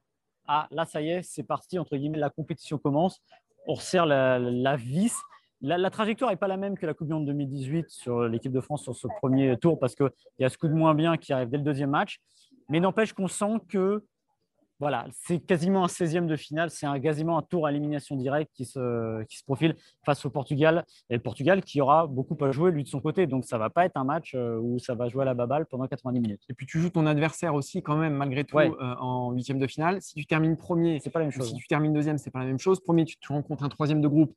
ah 0.46 0.68
là, 0.70 0.84
ça 0.84 1.00
y 1.00 1.08
est, 1.08 1.22
c'est 1.22 1.44
parti 1.44 1.78
entre 1.78 1.96
guillemets, 1.96 2.18
la 2.18 2.28
compétition 2.28 2.76
commence, 2.76 3.22
on 3.66 3.72
resserre 3.72 4.04
la, 4.04 4.38
la 4.38 4.76
vis. 4.76 5.14
La, 5.62 5.78
la 5.78 5.88
trajectoire 5.88 6.30
n'est 6.30 6.36
pas 6.36 6.48
la 6.48 6.58
même 6.58 6.76
que 6.76 6.84
la 6.84 6.92
Coupe 6.92 7.06
du 7.06 7.14
Monde 7.14 7.24
2018 7.24 7.88
sur 7.88 8.28
l'équipe 8.28 8.52
de 8.52 8.60
France 8.60 8.82
sur 8.82 8.94
ce 8.94 9.08
premier 9.22 9.56
tour 9.56 9.78
parce 9.78 9.94
qu'il 9.94 10.10
y 10.40 10.44
a 10.44 10.50
ce 10.50 10.58
coup 10.58 10.68
de 10.68 10.74
moins 10.74 10.94
bien 10.94 11.16
qui 11.16 11.32
arrive 11.32 11.48
dès 11.48 11.56
le 11.56 11.64
deuxième 11.64 11.88
match. 11.88 12.20
Mais 12.68 12.80
n'empêche 12.80 13.14
qu'on 13.14 13.28
sent 13.28 13.60
que 13.66 14.04
voilà, 14.78 15.06
c'est 15.10 15.38
quasiment 15.40 15.84
un 15.84 15.88
16e 15.88 16.26
de 16.26 16.36
finale, 16.36 16.68
c'est 16.70 16.84
un, 16.86 17.00
quasiment 17.00 17.38
un 17.38 17.42
tour 17.42 17.66
à 17.66 17.70
élimination 17.70 18.14
directe 18.14 18.50
qui 18.54 18.66
se, 18.66 19.22
qui 19.24 19.38
se 19.38 19.44
profile 19.44 19.74
face 20.04 20.24
au 20.26 20.30
Portugal. 20.30 20.84
Et 21.08 21.14
le 21.14 21.20
Portugal 21.22 21.62
qui 21.62 21.80
aura 21.80 22.06
beaucoup 22.06 22.36
à 22.44 22.50
jouer 22.52 22.70
lui 22.70 22.82
de 22.84 22.88
son 22.88 23.00
côté. 23.00 23.26
Donc 23.26 23.44
ça 23.46 23.56
ne 23.56 23.60
va 23.60 23.70
pas 23.70 23.86
être 23.86 23.96
un 23.96 24.04
match 24.04 24.34
euh, 24.34 24.58
où 24.60 24.78
ça 24.78 24.94
va 24.94 25.08
jouer 25.08 25.22
à 25.22 25.24
la 25.24 25.34
baballe 25.34 25.64
pendant 25.64 25.86
90 25.86 26.20
minutes. 26.20 26.42
Et 26.50 26.54
puis 26.54 26.66
tu 26.66 26.78
joues 26.78 26.90
ton 26.90 27.06
adversaire 27.06 27.54
aussi 27.54 27.82
quand 27.82 27.96
même 27.96 28.12
malgré 28.14 28.44
tout 28.44 28.56
Ouais. 28.56 28.70
euh, 28.80 28.94
en 28.98 29.30
huitième 29.32 29.58
de 29.58 29.66
finale. 29.66 30.02
Si 30.02 30.14
tu 30.14 30.26
termines 30.26 30.56
premier, 30.58 31.00
C'est 31.00 31.08
pas 31.10 31.20
la 31.20 31.24
même 31.24 31.32
chose. 31.32 31.48
si 31.48 31.54
tu 31.54 31.66
termines 31.66 31.94
deuxième, 31.94 32.18
c'est 32.18 32.30
pas 32.30 32.40
la 32.40 32.44
même 32.46 32.58
chose. 32.58 32.80
Premier, 32.80 33.04
tu, 33.06 33.16
tu 33.18 33.32
rencontres 33.32 33.64
un 33.64 33.68
troisième 33.70 34.02
de 34.02 34.08
groupe. 34.08 34.34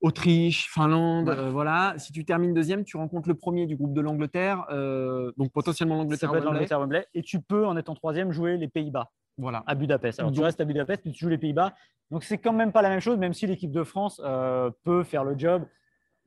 Autriche, 0.00 0.68
Finlande, 0.70 1.28
Ouais. 1.30 1.34
euh, 1.38 1.50
voilà. 1.50 1.94
Si 1.96 2.12
tu 2.12 2.24
termines 2.26 2.52
deuxième, 2.52 2.84
tu 2.84 2.98
rencontres 2.98 3.26
le 3.28 3.34
premier 3.34 3.64
du 3.66 3.74
groupe 3.74 3.94
de 3.94 4.00
l'Angleterre, 4.02 4.66
euh, 4.70 5.32
donc 5.38 5.50
potentiellement 5.50 5.96
l'Angleterre. 5.96 6.30
Wembley. 6.78 7.06
Et 7.14 7.22
tu 7.22 7.40
peux, 7.40 7.64
en 7.66 7.74
étant 7.76 7.94
troisième, 7.94 8.30
jouer 8.30 8.58
les 8.58 8.68
Pays-Bas 8.68 9.10
Voilà. 9.38 9.62
à 9.66 9.74
Budapest. 9.74 10.20
Alors 10.20 10.32
tu 10.32 10.40
restes 10.40 10.60
à 10.60 10.64
Budapest, 10.64 11.02
mais 11.04 11.12
tu 11.12 11.18
joues 11.24 11.30
les 11.30 11.38
Pays-Bas. 11.38 11.74
Donc 12.10 12.22
c'est 12.24 12.38
quand 12.38 12.52
même 12.52 12.72
pas 12.72 12.82
la 12.82 12.88
même 12.90 13.00
chose, 13.00 13.18
même 13.18 13.32
si 13.32 13.46
l'équipe 13.46 13.72
de 13.72 13.82
France 13.82 14.20
euh, 14.24 14.70
peut 14.84 15.02
faire 15.04 15.24
le 15.24 15.36
job. 15.38 15.64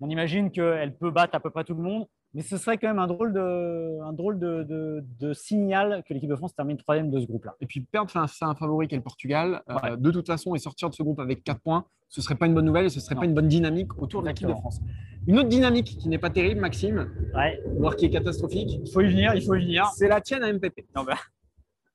On 0.02 0.10
imagine 0.10 0.52
qu'elle 0.52 0.96
peut 0.96 1.12
battre 1.12 1.36
à 1.36 1.40
peu 1.40 1.50
près 1.50 1.64
tout 1.64 1.74
le 1.74 1.82
monde, 1.82 2.06
mais 2.34 2.42
ce 2.44 2.58
serait 2.58 2.78
quand 2.78 2.88
même 2.88 3.00
un 3.00 3.08
drôle 3.08 3.34
de, 3.34 4.00
un 4.04 4.14
drôle 4.14 4.38
de, 4.38 4.64
de- 4.64 5.04
de 5.20 5.34
signal 5.34 6.04
que 6.08 6.14
l'équipe 6.14 6.30
de 6.30 6.36
France 6.36 6.54
termine 6.56 6.78
troisième 6.78 7.10
de 7.10 7.20
ce 7.20 7.26
groupe-là. 7.26 7.56
Et 7.62 7.66
puis 7.66 7.80
perdre 7.82 8.12
face 8.12 8.38
à 8.42 8.48
un 8.48 8.56
favori 8.56 8.88
qui 8.88 8.96
est 8.96 8.98
le 8.98 9.04
Portugal, 9.04 9.62
euh, 9.70 9.96
de 9.96 10.12
toute 10.12 10.28
façon, 10.28 10.54
et 10.54 10.60
sortir 10.60 10.90
de 10.90 10.94
ce 10.94 11.02
groupe 11.02 11.20
avec 11.20 11.44
4 11.44 11.60
points, 11.62 11.86
ce 12.10 12.22
serait 12.22 12.36
pas 12.36 12.46
une 12.46 12.54
bonne 12.54 12.66
nouvelle 12.66 12.86
et 12.86 12.90
ce 12.90 13.00
serait 13.00 13.16
Non. 13.16 13.22
pas 13.22 13.26
une 13.28 13.34
bonne 13.34 13.48
dynamique 13.48 13.98
autour 14.02 14.22
de 14.22 14.28
l'équipe 14.28 14.48
de. 14.48 14.54
France. 14.54 14.80
Une 15.26 15.40
autre 15.40 15.50
dynamique 15.50 15.98
qui 16.00 16.10
n'est 16.10 16.20
pas 16.20 16.30
terrible, 16.30 16.62
Maxime, 16.62 17.10
Ouais, 17.36 17.62
voire 17.78 17.96
qui 17.96 18.06
est 18.06 18.10
catastrophique, 18.10 18.80
il 18.86 18.92
faut 18.92 19.02
y 19.02 19.08
venir, 19.10 19.34
il 19.36 19.42
faut 19.42 19.56
y 19.56 19.62
venir. 19.64 19.86
c'est 19.96 20.08
la 20.08 20.22
tienne 20.22 20.44
à 20.44 20.52
MPP. 20.54 20.86
Non, 20.96 21.04
bah, 21.04 21.16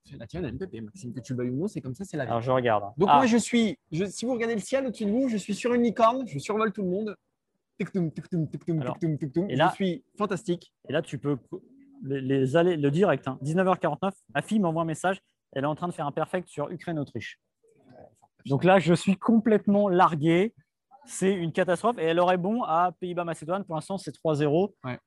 C'est 0.04 0.16
la 0.16 0.26
tienne 0.26 0.44
à 0.44 0.50
MPP, 0.50 0.80
Maxime, 0.82 1.12
que 1.14 1.20
tu 1.20 1.32
le 1.32 1.38
veuilles 1.38 1.50
ou 1.50 1.60
non, 1.60 1.68
c'est 1.68 1.80
comme 1.80 1.94
ça, 1.94 2.04
c'est 2.04 2.16
la 2.16 2.24
vie. 2.24 2.30
alors 2.30 2.42
je 2.42 2.50
regarde. 2.50 2.92
Donc 2.98 3.08
Ah, 3.10 3.16
moi, 3.18 3.26
je 3.26 3.36
suis, 3.36 3.78
je- 3.92 4.04
si 4.04 4.24
vous 4.24 4.32
regardez 4.32 4.54
le 4.54 4.60
ciel 4.60 4.86
au-dessus 4.86 5.04
de 5.06 5.10
vous, 5.10 5.28
je 5.28 5.36
suis 5.36 5.54
sur 5.54 5.72
une 5.74 5.82
licorne, 5.82 6.26
je 6.26 6.38
survole 6.38 6.72
tout 6.72 6.82
le 6.82 6.88
monde. 6.90 7.16
Alors, 8.82 8.96
et 9.48 9.56
là- 9.56 9.68
je 9.70 9.74
suis 9.76 10.04
fantastique. 10.18 10.72
Et 10.88 10.92
là, 10.92 11.02
tu 11.02 11.18
peux 11.18 11.38
les, 12.04 12.20
les 12.20 12.56
allers, 12.56 12.76
le 12.76 12.90
direct. 12.90 13.26
hein. 13.28 13.38
19h49, 13.42 14.12
ma 14.34 14.42
fille 14.42 14.58
m'envoie 14.60 14.82
un 14.82 14.86
message. 14.86 15.20
Elle 15.52 15.64
est 15.64 15.68
en 15.68 15.74
train 15.74 15.88
de 15.88 15.92
faire 15.92 16.06
un 16.06 16.12
perfect 16.12 16.48
sur 16.48 16.70
Ukraine-Autriche. 16.70 17.38
Donc 18.46 18.64
là, 18.64 18.78
je 18.78 18.94
suis 18.94 19.16
complètement 19.16 19.88
largué. 19.88 20.52
C'est 21.06 21.32
une 21.32 21.52
catastrophe. 21.52 21.98
Et 21.98 22.04
elle 22.04 22.18
aurait 22.18 22.38
bon 22.38 22.62
à 22.64 22.92
Pays-Bas-Macédoine. 23.00 23.64
Pour 23.64 23.74
l'instant, 23.76 23.98
c'est 23.98 24.12
3-0. 24.12 24.74
Ouais. 24.84 24.98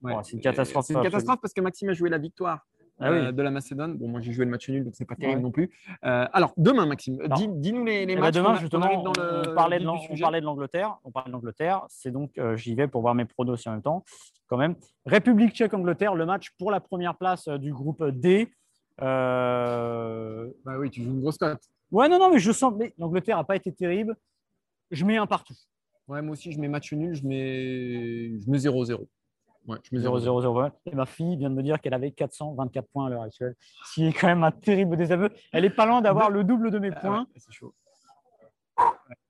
Bon, 0.00 0.22
c'est 0.22 0.32
une 0.34 0.40
catastrophe. 0.40 0.86
C'est 0.86 0.94
une 0.94 1.02
catastrophe 1.02 1.40
parce 1.40 1.52
que 1.54 1.60
Maxime 1.60 1.88
a 1.90 1.92
joué 1.92 2.08
la 2.10 2.18
victoire 2.18 2.64
Ah 3.00 3.10
oui. 3.12 3.18
euh, 3.18 3.32
de 3.32 3.42
la 3.42 3.50
Macédoine. 3.50 3.96
Bon, 3.96 4.08
moi, 4.08 4.20
j'ai 4.20 4.32
joué 4.32 4.44
le 4.44 4.50
match 4.50 4.68
nul, 4.68 4.84
donc 4.84 4.94
c'est 4.96 5.04
pas 5.04 5.14
terrible 5.14 5.38
Ouais. 5.38 5.42
non 5.42 5.50
plus. 5.50 5.70
Euh, 6.04 6.26
alors, 6.32 6.52
demain, 6.56 6.86
Maxime, 6.86 7.18
dis- 7.36 7.48
dis-nous 7.48 7.84
les, 7.84 8.06
les 8.06 8.12
Eh 8.12 8.16
ben, 8.16 8.22
matchs. 8.22 8.34
demain, 8.34 8.50
a- 8.50 8.54
qu'on 8.54 8.60
justement, 8.60 8.86
on, 8.92 9.08
on 9.08 9.54
parlait 9.54 9.78
de 9.78 9.86
on 9.86 10.16
parlait 10.18 10.40
l'Angleterre. 10.40 10.98
On 11.04 11.10
parlait 11.10 11.28
de 11.28 11.32
l'Angleterre. 11.32 11.84
C'est 11.88 12.10
donc, 12.10 12.36
euh, 12.38 12.56
j'y 12.56 12.74
vais 12.74 12.88
pour 12.88 13.00
voir 13.02 13.14
mes 13.14 13.24
pronos 13.24 13.52
aussi 13.54 13.68
en 13.68 13.72
même 13.72 13.82
temps, 13.82 14.04
quand 14.48 14.56
même. 14.56 14.74
République 15.06 15.52
tchèque-Angleterre, 15.54 16.14
le 16.14 16.26
match 16.26 16.50
pour 16.58 16.70
la 16.70 16.80
première 16.80 17.14
place 17.16 17.46
euh, 17.48 17.58
du 17.58 17.72
groupe 17.72 18.04
D. 18.10 18.48
Euh, 19.00 20.50
Bah 20.64 20.78
oui, 20.78 20.90
tu 20.90 21.02
joues 21.02 21.10
une 21.10 21.20
grosse 21.20 21.38
cote. 21.38 21.60
Ouais, 21.90 22.08
non, 22.08 22.18
non, 22.18 22.30
mais 22.32 22.38
je 22.38 22.52
sens. 22.52 22.74
Mais 22.76 22.92
l'Angleterre 22.98 23.36
n'a 23.36 23.44
pas 23.44 23.56
été 23.56 23.72
terrible. 23.72 24.16
Je 24.90 25.04
mets 25.04 25.16
un 25.16 25.26
partout. 25.26 25.54
Ouais, 26.08 26.22
moi 26.22 26.32
aussi, 26.32 26.52
je 26.52 26.58
mets 26.58 26.68
match 26.68 26.92
nul, 26.92 27.14
je 27.14 27.22
mets, 27.26 28.38
je 28.40 28.50
mets 28.50 28.58
0-0. 28.58 29.06
Ouais, 29.68 29.76
je 29.84 29.94
mets 29.96 30.02
0-0. 30.02 30.18
0-0-0. 30.42 30.70
Et 30.86 30.94
ma 30.94 31.06
fille 31.06 31.36
vient 31.36 31.50
de 31.50 31.54
me 31.54 31.62
dire 31.62 31.80
qu'elle 31.80 31.94
avait 31.94 32.10
424 32.10 32.88
points 32.88 33.06
à 33.06 33.10
l'heure 33.10 33.22
actuelle, 33.22 33.54
ce 33.84 33.94
qui 33.94 34.06
est 34.08 34.12
quand 34.12 34.26
même 34.28 34.42
un 34.42 34.50
terrible 34.50 34.96
désaveu. 34.96 35.28
Elle 35.52 35.64
est 35.66 35.70
pas 35.70 35.84
loin 35.86 36.00
d'avoir 36.00 36.30
le 36.30 36.42
double 36.42 36.70
de 36.70 36.78
mes 36.78 36.90
Ah 36.96 37.00
points. 37.00 37.18
ouais, 37.20 37.26
c'est 37.36 37.52
chaud. 37.52 37.74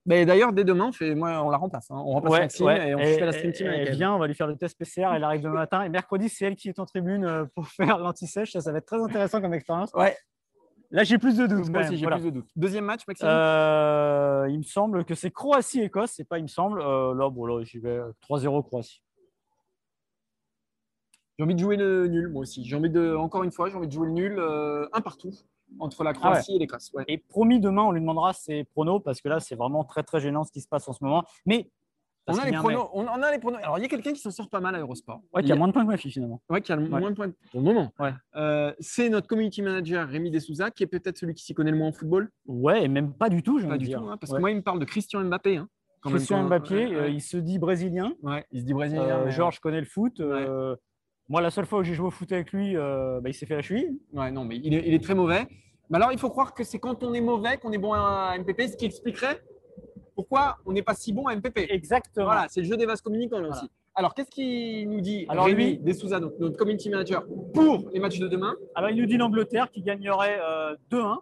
Mais 0.06 0.24
d'ailleurs, 0.24 0.52
dès 0.54 0.64
demain, 0.64 0.86
on, 0.86 0.92
fait, 0.92 1.14
moi, 1.14 1.42
on 1.44 1.50
la 1.50 1.58
remplace. 1.58 1.90
hein. 1.90 1.96
On 1.98 2.12
remplace 2.12 2.32
Ouais, 2.32 2.40
Maxime 2.40 2.66
ouais. 2.66 2.88
et 2.90 2.94
on 2.94 2.98
Et- 2.98 3.14
fait 3.18 3.26
la 3.26 3.32
stream 3.32 3.52
team 3.52 3.66
elle 3.66 3.90
vient, 3.94 4.14
on 4.14 4.18
va 4.18 4.26
lui 4.26 4.34
faire 4.34 4.46
le 4.46 4.56
test 4.56 4.78
PCR. 4.78 5.10
Elle 5.14 5.24
arrive 5.24 5.42
demain 5.42 5.54
matin. 5.54 5.82
Et 5.82 5.88
mercredi, 5.90 6.28
c'est 6.30 6.46
elle 6.46 6.56
qui 6.56 6.68
est 6.68 6.78
en 6.78 6.86
tribune 6.86 7.24
euh, 7.24 7.44
pour 7.54 7.66
faire 7.68 7.98
l'anti-sèche. 7.98 8.52
Ça, 8.52 8.60
ça 8.60 8.72
va 8.72 8.78
être 8.78 8.86
très 8.86 9.02
intéressant 9.02 9.40
comme 9.40 9.52
expérience. 9.54 9.90
Ouais, 9.94 10.16
Là, 10.90 11.04
j'ai 11.04 11.18
plus 11.18 11.36
de 11.36 11.46
doutes. 11.46 11.68
moi 11.68 11.82
aussi, 11.82 11.96
j'ai 11.98 12.02
Voilà. 12.06 12.16
plus 12.16 12.26
de 12.26 12.30
doutes. 12.30 12.48
Deuxième 12.56 12.84
match, 12.86 13.02
Maxime? 13.06 13.28
Euh, 13.28 14.46
il 14.48 14.56
me 14.58 14.62
semble 14.62 15.04
que 15.04 15.14
c'est 15.14 15.30
Croatie-Écosse. 15.30 16.12
C'est 16.12 16.24
pas, 16.26 16.38
il 16.38 16.44
me 16.44 16.48
semble. 16.48 16.80
Euh, 16.80 17.12
là, 17.14 17.28
bon, 17.28 17.44
là, 17.44 17.62
j'y 17.64 17.78
vais 17.78 18.00
3-0 18.22 18.62
Croatie. 18.62 19.02
J'ai 21.38 21.44
envie 21.44 21.54
de 21.54 21.60
jouer 21.60 21.76
le 21.76 22.08
nul, 22.08 22.28
moi 22.28 22.42
aussi. 22.42 22.64
J'ai 22.64 22.74
envie 22.74 22.90
de, 22.90 23.14
encore 23.14 23.44
une 23.44 23.52
fois, 23.52 23.68
j'ai 23.68 23.76
envie 23.76 23.86
de 23.86 23.92
jouer 23.92 24.08
le 24.08 24.12
nul, 24.12 24.34
euh, 24.38 24.88
un 24.92 25.00
partout, 25.00 25.30
entre 25.78 26.02
la 26.02 26.12
Croatie 26.12 26.56
et 26.56 26.58
l'Écosse. 26.58 26.90
Ouais. 26.94 27.04
Et 27.06 27.16
promis, 27.18 27.60
demain, 27.60 27.82
on 27.82 27.92
lui 27.92 28.00
demandera 28.00 28.32
ses 28.32 28.64
pronos 28.64 29.00
parce 29.04 29.20
que 29.20 29.28
là, 29.28 29.38
c'est 29.38 29.54
vraiment 29.54 29.84
très, 29.84 30.02
très 30.02 30.18
gênant 30.20 30.42
ce 30.42 30.50
qui 30.50 30.60
se 30.60 30.66
passe 30.68 30.88
en 30.88 30.92
ce 30.92 31.04
moment. 31.04 31.22
Mais. 31.46 31.70
On 32.30 32.36
a, 32.36 32.44
les 32.44 32.52
pronos, 32.52 32.90
on 32.92 33.06
a 33.06 33.30
les 33.32 33.38
pronos. 33.38 33.58
Alors, 33.62 33.78
il 33.78 33.82
y 33.82 33.84
a 33.84 33.88
quelqu'un 33.88 34.12
qui 34.12 34.20
s'en 34.20 34.30
sort 34.32 34.50
pas 34.50 34.60
mal 34.60 34.74
à 34.74 34.80
Eurosport. 34.80 35.22
Ouais, 35.32 35.42
qui 35.42 35.50
a 35.50 35.54
a- 35.54 35.56
moins 35.58 35.68
de 35.68 35.72
points 35.72 35.84
que 35.84 35.88
ma 35.90 35.96
fille 35.96 36.10
finalement. 36.10 36.42
Ouais, 36.50 36.60
qui 36.60 36.70
a 36.72 36.76
le 36.76 36.82
Ouais. 36.82 37.00
moins 37.00 37.10
de 37.10 37.14
points 37.16 37.30
pour 37.50 37.60
le 37.60 37.64
moment. 37.64 37.90
Ouais. 37.98 38.12
Euh, 38.36 38.74
c'est 38.80 39.08
notre 39.08 39.26
community 39.28 39.62
manager 39.62 40.06
Rémi 40.08 40.30
Dessouza, 40.30 40.70
qui 40.70 40.82
est 40.82 40.86
peut-être 40.88 41.16
celui 41.16 41.32
qui 41.32 41.42
s'y 41.44 41.54
connaît 41.54 41.70
le 41.70 41.78
moins 41.78 41.88
en 41.88 41.92
football. 41.92 42.28
Ouais, 42.46 42.84
et 42.84 42.88
même 42.88 43.14
pas 43.14 43.30
du 43.30 43.42
tout, 43.42 43.60
j'ai 43.60 43.66
Pas 43.68 43.78
du 43.78 43.86
dire. 43.86 44.00
tout, 44.00 44.08
hein, 44.10 44.18
parce 44.18 44.32
que 44.34 44.38
moi, 44.40 44.50
il 44.50 44.56
me 44.58 44.62
parle 44.62 44.78
de 44.80 44.84
Christian 44.84 45.24
Mbappé. 45.24 45.56
Hein, 45.56 45.68
Christian 46.04 46.44
Mbappé, 46.44 46.94
euh, 46.96 47.08
il 47.08 47.22
se 47.22 47.38
dit 47.38 47.58
brésilien. 47.58 48.12
Ouais, 48.22 48.44
il 48.52 48.60
se 48.60 48.66
dit 48.66 48.74
brésilien. 48.74 49.04
Euh, 49.04 49.30
Georges 49.30 49.60
connaît 49.60 49.80
le 49.80 49.86
foot. 49.86 50.20
Euh, 51.28 51.32
Moi, 51.32 51.40
la 51.40 51.50
seule 51.50 51.66
fois 51.66 51.80
où 51.80 51.82
j'ai 51.82 51.94
joué 51.94 52.06
au 52.06 52.10
foot 52.10 52.30
avec 52.32 52.52
lui, 52.52 52.76
euh, 52.76 53.20
bah, 53.20 53.28
il 53.28 53.34
s'est 53.34 53.46
fait 53.46 53.56
la 53.56 53.62
cheville. 53.62 53.98
Ouais, 54.12 54.30
non, 54.30 54.44
mais 54.44 54.56
il 54.56 54.74
est, 54.74 54.86
il 54.86 54.94
est 54.94 55.02
très 55.02 55.14
mauvais. 55.14 55.46
Mais 55.90 55.96
alors, 55.96 56.12
il 56.12 56.18
faut 56.18 56.30
croire 56.30 56.54
que 56.54 56.64
c'est 56.64 56.78
quand 56.78 57.02
on 57.02 57.14
est 57.14 57.20
mauvais 57.20 57.56
qu'on 57.58 57.72
est 57.72 57.78
bon 57.78 57.92
à 57.94 58.34
MPP, 58.38 58.62
ce 58.68 58.76
qui 58.76 58.84
expliquerait 58.86 59.42
pourquoi 60.14 60.56
on 60.66 60.72
n'est 60.72 60.82
pas 60.82 60.94
si 60.94 61.12
bon 61.12 61.26
à 61.26 61.34
MPP. 61.36 61.58
Exactement. 61.70 62.26
Voilà, 62.26 62.46
c'est 62.48 62.60
le 62.60 62.66
jeu 62.66 62.76
des 62.76 62.86
vases 62.86 63.00
communicants 63.00 63.38
là 63.38 63.48
Voilà. 63.48 63.62
aussi. 63.62 63.70
Alors, 63.94 64.14
qu'est-ce 64.14 64.30
qu'il 64.30 64.88
nous 64.90 65.00
dit 65.00 65.26
Alors, 65.28 65.46
Rémi 65.46 65.64
lui- 65.64 65.78
Dessouza, 65.78 66.20
donc 66.20 66.32
notre 66.38 66.56
community 66.56 66.88
manager, 66.90 67.24
pour 67.54 67.88
les 67.92 67.98
matchs 68.00 68.18
de 68.18 68.28
demain? 68.28 68.54
Alors, 68.74 68.90
il 68.90 68.96
nous 68.96 69.06
dit 69.06 69.16
l'Angleterre 69.16 69.70
qui 69.70 69.82
gagnerait 69.82 70.38
euh, 70.42 70.76
2-1. 70.90 71.18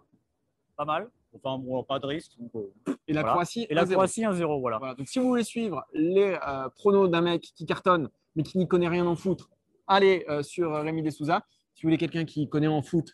Pas 0.75 0.85
mal. 0.85 1.09
Enfin, 1.33 1.57
bon, 1.59 1.83
pas 1.83 1.99
de 1.99 2.05
risque. 2.05 2.33
donc, 2.39 2.51
euh, 2.55 2.93
et 3.07 3.13
la 3.13 3.21
Voilà. 3.21 3.33
Croatie 3.33 3.65
Et 3.69 3.73
la 3.73 3.83
1-0. 3.85 3.91
Croatie 3.93 4.21
1-0. 4.25 4.59
Voilà. 4.59 4.77
Voilà. 4.79 4.93
Donc, 4.95 5.07
si 5.07 5.17
vous 5.19 5.27
voulez 5.27 5.43
suivre 5.43 5.85
les 5.93 6.35
euh, 6.47 6.69
pronos 6.75 7.07
d'un 7.09 7.21
mec 7.21 7.41
qui 7.55 7.65
cartonne, 7.65 8.09
mais 8.35 8.43
qui 8.43 8.57
n'y 8.57 8.67
connaît 8.67 8.87
rien 8.89 9.05
en 9.07 9.15
foot, 9.15 9.47
allez 9.87 10.25
euh, 10.29 10.43
sur 10.43 10.73
Rémi 10.73 11.01
Dessouza. 11.01 11.43
Si 11.73 11.83
vous 11.83 11.87
voulez 11.87 11.97
quelqu'un 11.97 12.25
qui 12.25 12.47
connaît 12.49 12.67
en 12.67 12.81
foot, 12.81 13.13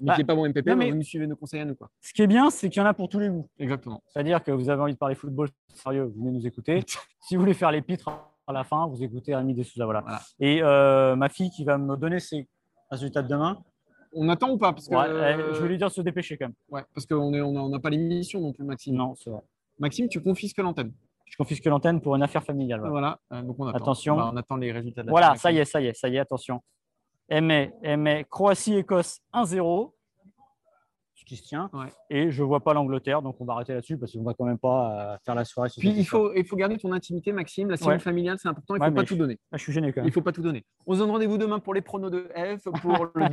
mais 0.00 0.08
Bah, 0.08 0.14
qui 0.14 0.20
n'est 0.20 0.24
pas 0.26 0.34
bon 0.34 0.46
MPP, 0.48 0.66
non, 0.66 0.72
bah, 0.72 0.76
mais- 0.84 0.90
vous 0.90 0.96
nous 0.96 1.02
suivez 1.02 1.26
nos 1.26 1.36
conseils 1.36 1.60
à 1.60 1.64
nous. 1.64 1.74
Quoi. 1.74 1.88
Ce 2.00 2.12
qui 2.12 2.22
est 2.22 2.26
bien, 2.26 2.50
c'est 2.50 2.68
qu'il 2.68 2.82
y 2.82 2.84
en 2.84 2.88
a 2.88 2.94
pour 2.94 3.08
tous 3.08 3.18
les 3.18 3.28
goûts. 3.28 3.48
Exactement. 3.58 4.02
C'est-à-dire 4.08 4.42
que 4.42 4.50
vous 4.50 4.68
avez 4.68 4.82
envie 4.82 4.92
de 4.92 4.98
parler 4.98 5.14
football 5.14 5.48
sérieux, 5.74 6.04
vous 6.04 6.20
venez 6.24 6.32
nous 6.32 6.46
écouter. 6.46 6.82
si 7.20 7.34
vous 7.36 7.40
voulez 7.42 7.54
faire 7.54 7.70
les 7.70 7.82
pitres 7.82 8.10
à 8.46 8.52
la 8.52 8.64
fin, 8.64 8.86
vous 8.86 9.02
écoutez 9.02 9.34
Rémi 9.34 9.54
Dessouza. 9.54 9.84
Voilà. 9.84 10.00
Voilà. 10.02 10.20
Et 10.40 10.62
euh, 10.62 11.16
ma 11.16 11.28
fille 11.28 11.50
qui 11.50 11.64
va 11.64 11.78
me 11.78 11.96
donner 11.96 12.20
ses 12.20 12.46
résultats 12.90 13.22
de 13.22 13.28
demain, 13.28 13.62
On 14.18 14.28
attend 14.30 14.50
ou 14.50 14.56
pas? 14.56 14.72
Parce 14.72 14.88
que, 14.88 14.94
ouais, 14.94 15.08
euh, 15.08 15.52
je 15.54 15.60
vais 15.62 15.68
lui 15.68 15.76
dire 15.78 15.88
de 15.88 15.92
se 15.92 16.00
dépêcher 16.00 16.38
quand 16.38 16.46
même. 16.46 16.54
ouais, 16.70 16.82
parce 16.94 17.04
qu'on 17.06 17.34
est- 17.34 17.40
on 17.42 17.52
n'a 17.52 17.60
on 17.62 17.68
n'a 17.68 17.80
pas 17.80 17.90
l'émission 17.90 18.40
non 18.40 18.52
plus, 18.52 18.64
Maxime. 18.64 18.94
Non, 18.96 19.14
c'est 19.14 19.28
vrai. 19.30 19.42
Maxime, 19.78 20.08
tu 20.08 20.22
confisques 20.22 20.56
l'antenne. 20.58 20.92
Je 21.38 21.42
confisque 21.44 21.66
l'antenne 21.66 22.00
pour 22.00 22.16
une 22.16 22.22
affaire 22.22 22.42
familiale. 22.42 22.80
voilà. 22.80 23.18
Voilà. 23.30 23.42
Euh, 23.42 23.42
donc 23.46 23.56
on 23.58 23.66
attend. 23.66 23.76
Attention. 23.76 24.16
Bah, 24.16 24.30
on 24.32 24.36
attend 24.38 24.56
les 24.56 24.72
résultats. 24.72 25.02
De 25.02 25.08
la 25.08 25.10
Voilà, 25.10 25.34
ça 25.34 25.52
y 25.52 25.58
est, 25.58 25.66
ça 25.66 25.80
y 25.82 25.86
est, 25.88 25.92
ça 25.94 26.08
y 26.08 26.16
est, 26.16 26.18
attention. 26.18 26.62
Aimé, 27.28 27.72
Aimé, 27.82 28.24
Croatie-Écosse 28.30 29.20
1-0. 29.34 29.92
Ce 31.14 31.24
qui 31.24 31.36
se 31.36 31.42
tient. 31.42 31.68
Ouais. 31.72 31.88
Et 32.08 32.30
je 32.30 32.42
vois 32.42 32.60
pas 32.60 32.72
l'Angleterre, 32.72 33.20
donc 33.20 33.36
on 33.40 33.44
va 33.44 33.54
arrêter 33.54 33.74
là-dessus 33.74 33.98
parce 33.98 34.12
qu'on 34.12 34.22
va 34.22 34.32
quand 34.34 34.44
même 34.44 34.58
pas 34.58 35.14
euh, 35.14 35.16
faire 35.24 35.34
la 35.34 35.44
soirée. 35.44 35.68
Puis 35.76 35.90
il 35.90 36.04
faut, 36.06 36.32
il 36.34 36.46
faut 36.46 36.56
garder 36.56 36.78
ton 36.78 36.92
intimité, 36.92 37.32
Maxime. 37.32 37.68
La 37.68 37.76
cellule 37.76 37.94
Ouais. 37.94 37.98
familiale, 37.98 38.38
c'est 38.38 38.48
important. 38.48 38.74
Il 38.76 38.78
ne 38.78 38.82
Ouais, 38.84 38.88
faut 38.90 38.94
pas 38.96 39.04
tout 39.04 39.16
donner. 39.16 39.38
Je 39.52 39.58
suis 39.58 39.72
gêné 39.72 39.92
quand 39.92 40.00
Il 40.02 40.04
même. 40.04 40.12
faut 40.12 40.22
pas 40.22 40.32
tout 40.32 40.42
donner. 40.42 40.64
On 40.86 40.94
se 40.94 40.98
donne 41.00 41.10
rendez-vous 41.10 41.36
demain 41.38 41.58
pour 41.58 41.74
les 41.74 41.80
pronos 41.82 42.10
de 42.10 42.28
F, 42.34 42.64
pour 42.80 43.06
le 43.14 43.28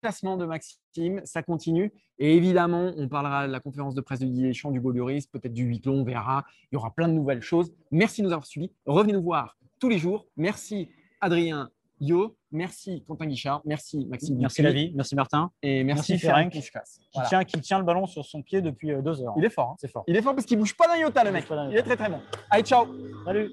déclassement 0.00 0.36
de 0.36 0.46
Maxime. 0.46 1.20
Ça 1.24 1.42
continue. 1.42 1.92
Et 2.18 2.34
évidemment, 2.36 2.92
on 2.96 3.08
parlera 3.08 3.46
de 3.46 3.52
la 3.52 3.60
conférence 3.60 3.94
de 3.94 4.00
presse 4.00 4.20
de 4.20 4.26
Didier 4.26 4.48
Deschamps, 4.48 4.70
du 4.70 4.80
Gauloris, 4.80 5.26
peut-être 5.26 5.52
du 5.52 5.64
huis 5.64 5.80
on 5.86 6.04
verra. 6.04 6.44
Il 6.70 6.74
y 6.74 6.76
aura 6.76 6.90
plein 6.94 7.08
de 7.08 7.12
nouvelles 7.12 7.42
choses. 7.42 7.72
Merci 7.90 8.22
de 8.22 8.26
nous 8.26 8.32
avoir 8.32 8.46
suivis. 8.46 8.72
Revenez 8.86 9.12
nous 9.12 9.22
voir 9.22 9.56
tous 9.78 9.88
les 9.88 9.98
jours. 9.98 10.26
Merci 10.36 10.88
Adrien 11.20 11.70
Yo. 12.00 12.36
Merci 12.50 13.04
Quentin 13.06 13.26
Guichard. 13.26 13.60
Merci 13.66 14.06
Maxime. 14.06 14.38
Merci 14.38 14.62
Dupuis. 14.62 14.62
la 14.62 14.72
vie, 14.72 14.92
merci 14.94 15.14
Martin, 15.14 15.50
Et 15.62 15.84
merci, 15.84 16.12
Merci, 16.12 16.26
Ferenc 16.26 16.50
qui, 16.50 16.62
Voilà. 17.14 17.28
tient, 17.28 17.44
qui 17.44 17.60
tient 17.60 17.78
le 17.78 17.84
ballon 17.84 18.06
sur 18.06 18.24
son 18.24 18.42
pied 18.42 18.60
depuis 18.62 18.90
euh, 18.92 19.02
deux 19.02 19.20
heures. 19.22 19.34
Il 19.36 19.44
est 19.44 19.50
fort. 19.50 19.70
hein. 19.70 19.76
C'est 19.78 19.88
fort. 19.90 20.04
Il 20.08 20.16
est 20.16 20.22
fort 20.22 20.34
parce 20.34 20.46
qu'il 20.46 20.58
bouge 20.58 20.74
pas 20.76 20.88
d'un 20.88 20.96
iota, 20.96 21.22
le 21.24 21.30
Il 21.30 21.32
mec. 21.34 21.48
d'un 21.48 21.70
Il 21.70 21.76
est 21.76 21.82
très 21.82 21.96
très 21.96 22.08
bon. 22.08 22.20
Allez, 22.50 22.62
ciao. 22.64 22.86
Salut 23.24 23.50